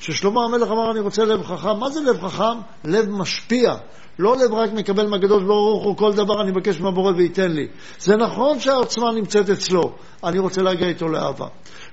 ששלמה 0.00 0.44
המלך 0.44 0.70
אמר, 0.70 0.90
אני 0.90 1.00
רוצה 1.00 1.24
לב 1.24 1.42
חכם. 1.42 1.78
מה 1.78 1.90
זה 1.90 2.00
לב 2.00 2.28
חכם? 2.28 2.58
לב 2.84 3.08
משפיע. 3.10 3.74
לא 4.18 4.36
לב 4.36 4.54
רק 4.54 4.72
מקבל 4.72 5.06
מהקדוש 5.06 5.42
ברוך 5.42 5.84
הוא, 5.84 5.96
כל 5.96 6.12
דבר 6.12 6.42
אני 6.42 6.50
מבקש 6.50 6.80
מהבורא 6.80 7.12
וייתן 7.16 7.52
לי. 7.52 7.68
זה 7.98 8.16
נכון 8.16 8.60
שהעוצמה 8.60 9.12
נמצאת 9.12 9.50
אצלו, 9.50 9.92
אני 10.24 10.38
רוצה 10.38 10.62
להגיע 10.62 10.88
איתו 10.88 11.08
לאהבה. 11.08 11.46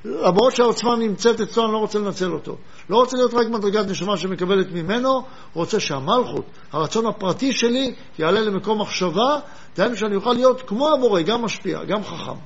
למרות 0.06 0.56
שהעוצמה 0.56 0.96
נמצאת 0.96 1.42
אצלו, 1.42 1.66
אני 1.66 1.74
לא 1.74 1.78
רוצה 1.78 2.00
לנצל 2.00 2.32
אותו. 2.32 2.58
לא 2.90 2.96
רוצה 2.96 3.18
להיות 3.18 3.34
רק 3.34 3.48
מדרגת 3.48 3.86
נשמה 3.88 4.18
שמקבלת 4.18 4.72
ממנו, 4.72 5.24
רוצה 5.54 5.80
שהמלכות, 5.80 6.46
הרצון 6.72 7.06
הפרטי 7.06 7.52
שלי, 7.54 7.96
יעלה 8.20 8.42
למקום 8.42 8.82
מחשבה, 8.82 9.40
דהיינו 9.76 9.98
שאני 9.98 10.16
אוכל 10.16 10.34
להיות 10.34 10.62
כמו 10.62 10.94
הבורא, 10.94 11.22
גם 11.22 11.42
משפיע, 11.42 11.84
גם 11.84 12.04
חכם. 12.04 12.40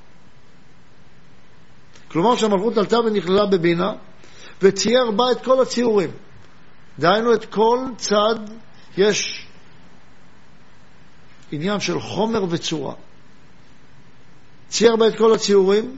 כלומר 2.12 2.36
שהמלכות 2.36 2.78
עלתה 2.78 3.00
ונכללה 3.00 3.46
בבינה, 3.46 3.91
וצייר 4.62 5.12
בה 5.12 5.32
את 5.32 5.44
כל 5.44 5.62
הציורים. 5.62 6.12
דהיינו, 7.00 7.34
את 7.34 7.46
כל 7.46 7.80
צד 7.98 8.36
יש 8.98 9.48
עניין 11.52 11.80
של 11.80 12.00
חומר 12.00 12.44
וצורה. 12.50 12.94
צייר 14.70 14.96
בה 14.96 15.08
את 15.08 15.18
כל 15.18 15.34
הציורים 15.34 15.98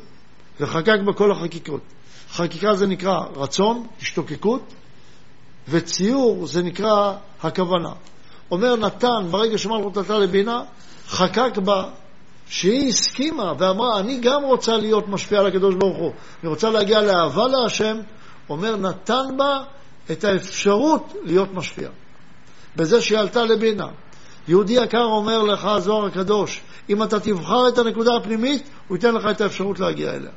וחקק 0.59 0.99
בה 1.05 1.13
כל 1.13 1.31
החקיקות. 1.31 1.81
חקיקה 2.31 2.75
זה 2.75 2.87
נקרא 2.87 3.19
רצון, 3.35 3.87
השתוקקות, 4.01 4.73
וציור 5.69 6.47
זה 6.47 6.63
נקרא 6.63 7.13
הכוונה. 7.43 7.91
אומר 8.51 8.75
נתן, 8.75 9.27
ברגע 9.31 9.57
שמלכות 9.57 9.97
עלתה 9.97 10.19
לבינה, 10.19 10.63
חקק 11.07 11.57
בה 11.57 11.89
שהיא 12.49 12.89
הסכימה 12.89 13.53
ואמרה, 13.59 13.99
אני 13.99 14.17
גם 14.17 14.43
רוצה 14.43 14.77
להיות 14.77 15.07
משפיעה 15.07 15.41
על 15.41 15.47
הקדוש 15.47 15.75
ברוך 15.75 15.97
הוא. 15.97 16.11
אני 16.41 16.49
רוצה 16.49 16.69
להגיע 16.69 17.01
לאהבה 17.01 17.47
להשם, 17.47 17.97
אומר, 18.49 18.75
נתן 18.75 19.37
בה 19.37 19.63
את 20.11 20.23
האפשרות 20.23 21.13
להיות 21.23 21.53
משפיע. 21.53 21.89
בזה 22.75 23.01
שהיא 23.01 23.19
עלתה 23.19 23.43
לבינה. 23.43 23.87
יהודי 24.47 24.73
יקר 24.73 25.03
אומר 25.03 25.43
לך 25.43 25.65
הזוהר 25.65 26.05
הקדוש, 26.05 26.61
אם 26.89 27.03
אתה 27.03 27.19
תבחר 27.19 27.67
את 27.67 27.77
הנקודה 27.77 28.11
הפנימית, 28.21 28.69
הוא 28.87 28.97
ייתן 28.97 29.15
לך 29.15 29.25
את 29.31 29.41
האפשרות 29.41 29.79
להגיע 29.79 30.13
אליה. 30.13 30.31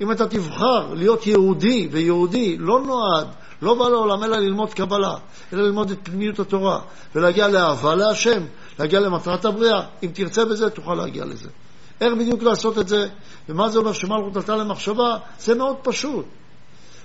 אם 0.00 0.12
אתה 0.12 0.26
תבחר 0.26 0.94
להיות 0.94 1.26
יהודי, 1.26 1.88
ויהודי 1.92 2.56
לא 2.58 2.80
נועד, 2.80 3.26
לא 3.62 3.74
בא 3.74 3.88
לעולם 3.88 4.24
אלא 4.24 4.36
ללמוד 4.36 4.74
קבלה, 4.74 5.14
אלא 5.52 5.62
ללמוד 5.62 5.90
את 5.90 5.98
פנימיות 6.02 6.38
התורה, 6.38 6.80
ולהגיע 7.14 7.48
לאהבה 7.48 7.94
להשם, 7.94 8.42
להגיע 8.78 9.00
למטרת 9.00 9.44
הבריאה, 9.44 9.82
אם 10.02 10.10
תרצה 10.14 10.44
בזה, 10.44 10.70
תוכל 10.70 10.94
להגיע 10.94 11.24
לזה. 11.24 11.48
איך 12.00 12.14
בדיוק 12.14 12.42
לעשות 12.42 12.78
את 12.78 12.88
זה, 12.88 13.08
ומה 13.48 13.68
זה 13.68 13.78
אומר 13.78 13.92
שמלכות 13.92 14.36
עלתה 14.36 14.56
למחשבה, 14.56 15.16
זה 15.38 15.54
מאוד 15.54 15.76
פשוט. 15.82 16.24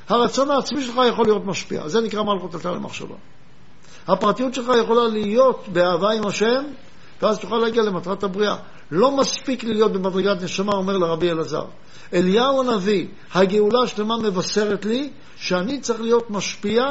הרצון 0.09 0.51
העצמי 0.51 0.81
שלך 0.81 0.95
יכול 1.09 1.25
להיות 1.25 1.45
משפיע, 1.45 1.87
זה 1.87 2.01
נקרא 2.01 2.23
מלכות 2.23 2.55
עלתה 2.55 2.71
למחשבה. 2.71 3.15
הפרטיות 4.07 4.53
שלך 4.53 4.71
יכולה 4.83 5.07
להיות 5.07 5.67
באהבה 5.67 6.11
עם 6.11 6.27
השם, 6.27 6.63
ואז 7.21 7.39
תוכל 7.39 7.57
להגיע 7.57 7.83
למטרת 7.83 8.23
הבריאה. 8.23 8.55
לא 8.91 9.17
מספיק 9.17 9.63
להיות 9.63 9.91
במדרגת 9.91 10.41
נשמה, 10.41 10.73
אומר 10.73 10.97
לרבי 10.97 11.31
אלעזר. 11.31 11.65
אליהו 12.13 12.61
הנביא, 12.61 13.07
הגאולה 13.33 13.79
השלמה 13.83 14.17
מבשרת 14.17 14.85
לי 14.85 15.09
שאני 15.35 15.79
צריך 15.79 16.01
להיות 16.01 16.29
משפיע, 16.29 16.83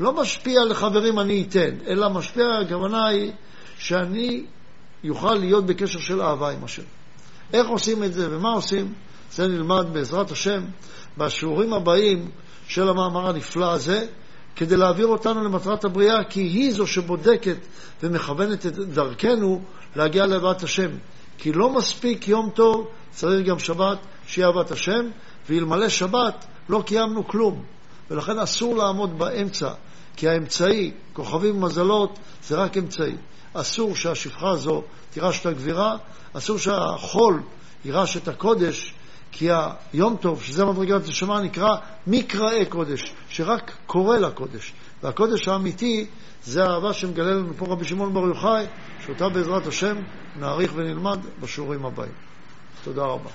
לא 0.00 0.12
משפיע 0.12 0.64
לחברים 0.64 1.18
אני 1.18 1.46
אתן, 1.48 1.76
אלא 1.86 2.08
משפיע, 2.08 2.44
הכוונה 2.64 3.06
היא 3.06 3.32
שאני 3.78 4.44
יוכל 5.04 5.34
להיות 5.34 5.66
בקשר 5.66 5.98
של 5.98 6.22
אהבה 6.22 6.50
עם 6.50 6.64
השם. 6.64 6.82
איך 7.52 7.68
עושים 7.68 8.04
את 8.04 8.12
זה 8.12 8.36
ומה 8.36 8.52
עושים? 8.52 8.92
זה 9.32 9.48
נלמד 9.48 9.86
בעזרת 9.92 10.30
השם 10.30 10.62
בשיעורים 11.18 11.72
הבאים 11.72 12.30
של 12.68 12.88
המאמר 12.88 13.28
הנפלא 13.28 13.72
הזה, 13.72 14.06
כדי 14.56 14.76
להעביר 14.76 15.06
אותנו 15.06 15.44
למטרת 15.44 15.84
הבריאה, 15.84 16.24
כי 16.28 16.40
היא 16.40 16.72
זו 16.72 16.86
שבודקת 16.86 17.56
ומכוונת 18.02 18.66
את 18.66 18.78
דרכנו 18.78 19.62
להגיע 19.96 20.26
לאהבת 20.26 20.62
השם. 20.62 20.90
כי 21.38 21.52
לא 21.52 21.70
מספיק 21.70 22.28
יום 22.28 22.50
טוב, 22.54 22.88
צריך 23.10 23.46
גם 23.46 23.58
שבת, 23.58 23.98
שיהיה 24.26 24.48
אהבת 24.48 24.70
השם, 24.70 25.06
ואלמלא 25.48 25.88
שבת 25.88 26.44
לא 26.68 26.82
קיימנו 26.86 27.28
כלום. 27.28 27.62
ולכן 28.10 28.38
אסור 28.38 28.76
לעמוד 28.76 29.18
באמצע, 29.18 29.70
כי 30.16 30.28
האמצעי, 30.28 30.90
כוכבים 31.12 31.56
ומזלות, 31.56 32.18
זה 32.42 32.56
רק 32.56 32.76
אמצעי. 32.76 33.16
אסור 33.54 33.96
שהשפחה 33.96 34.50
הזו 34.50 34.82
תירש 35.10 35.40
את 35.40 35.46
הגבירה, 35.46 35.96
אסור 36.32 36.58
שהחול 36.58 37.42
יירש 37.84 38.16
את 38.16 38.28
הקודש, 38.28 38.94
כי 39.32 39.48
היום 39.92 40.16
טוב, 40.16 40.42
שזה 40.42 40.64
מדרגת 40.64 41.08
נשמה, 41.08 41.40
נקרא 41.40 41.76
מקראי 42.06 42.66
קודש, 42.66 43.14
שרק 43.28 43.76
קורא 43.86 44.18
לקודש. 44.18 44.72
והקודש 45.02 45.48
האמיתי 45.48 46.06
זה 46.44 46.64
האהבה 46.64 46.92
שמגלה 46.92 47.30
לנו 47.30 47.54
פה 47.56 47.66
רבי 47.68 47.84
שמעון 47.84 48.14
בר 48.14 48.26
יוחאי, 48.26 48.66
שאותה 49.06 49.28
בעזרת 49.28 49.66
השם 49.66 49.96
נעריך 50.40 50.72
ונלמד 50.76 51.18
בשיעורים 51.40 51.84
הבאים. 51.84 52.12
תודה 52.84 53.02
רבה. 53.02 53.30